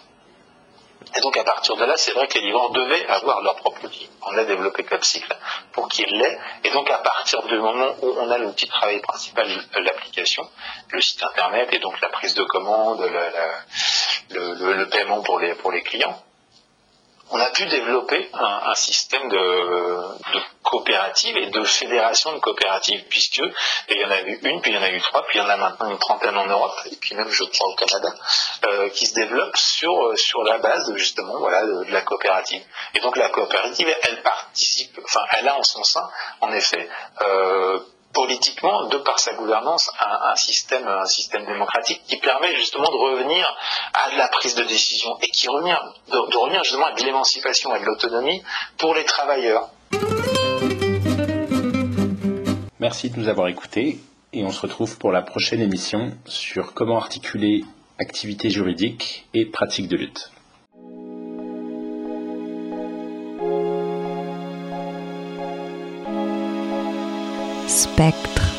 Et 1.15 1.21
donc 1.21 1.37
à 1.37 1.43
partir 1.43 1.75
de 1.75 1.85
là, 1.85 1.93
c'est 1.95 2.13
vrai 2.13 2.27
que 2.27 2.35
les 2.35 2.45
livreurs 2.45 2.71
devaient 2.71 3.05
avoir 3.07 3.41
leur 3.41 3.55
propre 3.55 3.83
outil. 3.85 4.09
On 4.25 4.37
a 4.37 4.43
développé 4.45 4.83
Clubcycle 4.83 5.35
pour 5.71 5.87
qu'il 5.87 6.07
l'ait. 6.07 6.37
Et 6.63 6.69
donc 6.71 6.89
à 6.89 6.97
partir 6.97 7.43
du 7.43 7.57
moment 7.57 7.95
où 8.01 8.15
on 8.19 8.31
a 8.31 8.37
l'outil 8.37 8.65
de 8.65 8.71
travail 8.71 8.99
principal, 8.99 9.47
l'application, 9.75 10.47
le 10.89 11.01
site 11.01 11.23
internet 11.23 11.69
et 11.71 11.79
donc 11.79 11.99
la 12.01 12.09
prise 12.09 12.33
de 12.33 12.43
commande, 12.43 13.07
le, 14.31 14.85
paiement 14.85 15.21
pour 15.21 15.39
les, 15.39 15.53
pour 15.55 15.71
les 15.71 15.81
clients, 15.81 16.17
on 17.33 17.39
a 17.39 17.49
pu 17.49 17.65
développer 17.65 18.29
un, 18.33 18.75
système 18.75 19.27
de, 19.27 20.41
coopératives 20.61 21.35
et 21.37 21.49
de 21.49 21.63
fédérations 21.63 22.33
de 22.33 22.39
coopératives, 22.39 23.03
puisque 23.09 23.41
il 23.89 23.97
y 23.97 24.05
en 24.05 24.11
a 24.11 24.21
eu 24.21 24.39
une, 24.43 24.61
puis 24.61 24.71
il 24.71 24.75
y 24.75 24.77
en 24.77 24.83
a 24.83 24.91
eu 24.91 25.01
trois, 25.01 25.25
puis 25.25 25.39
il 25.39 25.41
y 25.41 25.45
en 25.45 25.49
a 25.49 25.57
maintenant 25.57 25.89
une 25.89 25.97
trentaine 25.97 26.37
en 26.37 26.45
Europe, 26.45 26.75
et 26.91 26.95
puis 26.95 27.15
même 27.15 27.29
je 27.29 27.43
crois 27.43 27.67
au 27.67 27.75
Canada, 27.75 28.13
euh, 28.67 28.89
qui 28.89 29.07
se 29.07 29.15
développent 29.15 29.57
sur, 29.57 29.91
euh, 29.91 30.15
sur 30.15 30.43
la 30.43 30.59
base 30.59 30.93
justement 30.95 31.39
voilà, 31.39 31.65
de, 31.65 31.91
la 31.91 32.01
coopérative. 32.01 32.63
Et 32.93 32.99
donc 32.99 33.17
la 33.17 33.29
coopérative, 33.29 33.87
elle 34.03 34.21
participe, 34.21 34.99
enfin 35.03 35.21
elle 35.37 35.47
a 35.47 35.57
en 35.57 35.63
son 35.63 35.83
sein, 35.83 36.07
en 36.41 36.51
effet, 36.53 36.87
euh, 37.21 37.79
politiquement, 38.13 38.87
de 38.87 38.97
par 38.97 39.19
sa 39.19 39.33
gouvernance, 39.33 39.89
un, 39.99 40.35
système, 40.35 40.87
un 40.87 41.05
système 41.05 41.45
démocratique 41.45 42.01
qui 42.07 42.17
permet 42.17 42.55
justement 42.55 42.89
de 42.89 42.95
revenir 42.95 43.45
à 43.93 44.15
la 44.15 44.27
prise 44.27 44.55
de 44.55 44.63
décision 44.63 45.09
et 45.21 45.27
qui 45.27 45.47
revient, 45.49 45.77
de, 46.11 46.37
revenir 46.37 46.63
justement 46.63 46.85
à 46.85 46.93
de 46.93 47.03
l'émancipation 47.03 47.75
et 47.75 47.79
de 47.79 47.85
l'autonomie 47.85 48.41
pour 48.77 48.93
les 48.93 49.03
travailleurs. 49.03 49.69
Merci 52.79 53.09
de 53.09 53.19
nous 53.19 53.29
avoir 53.29 53.47
écoutés 53.47 53.99
et 54.33 54.43
on 54.43 54.51
se 54.51 54.61
retrouve 54.61 54.97
pour 54.97 55.11
la 55.11 55.21
prochaine 55.21 55.61
émission 55.61 56.11
sur 56.25 56.73
comment 56.73 56.97
articuler 56.97 57.63
activité 57.99 58.49
juridique 58.49 59.27
et 59.33 59.45
pratique 59.45 59.87
de 59.87 59.97
lutte. 59.97 60.31
spectre. 67.73 68.52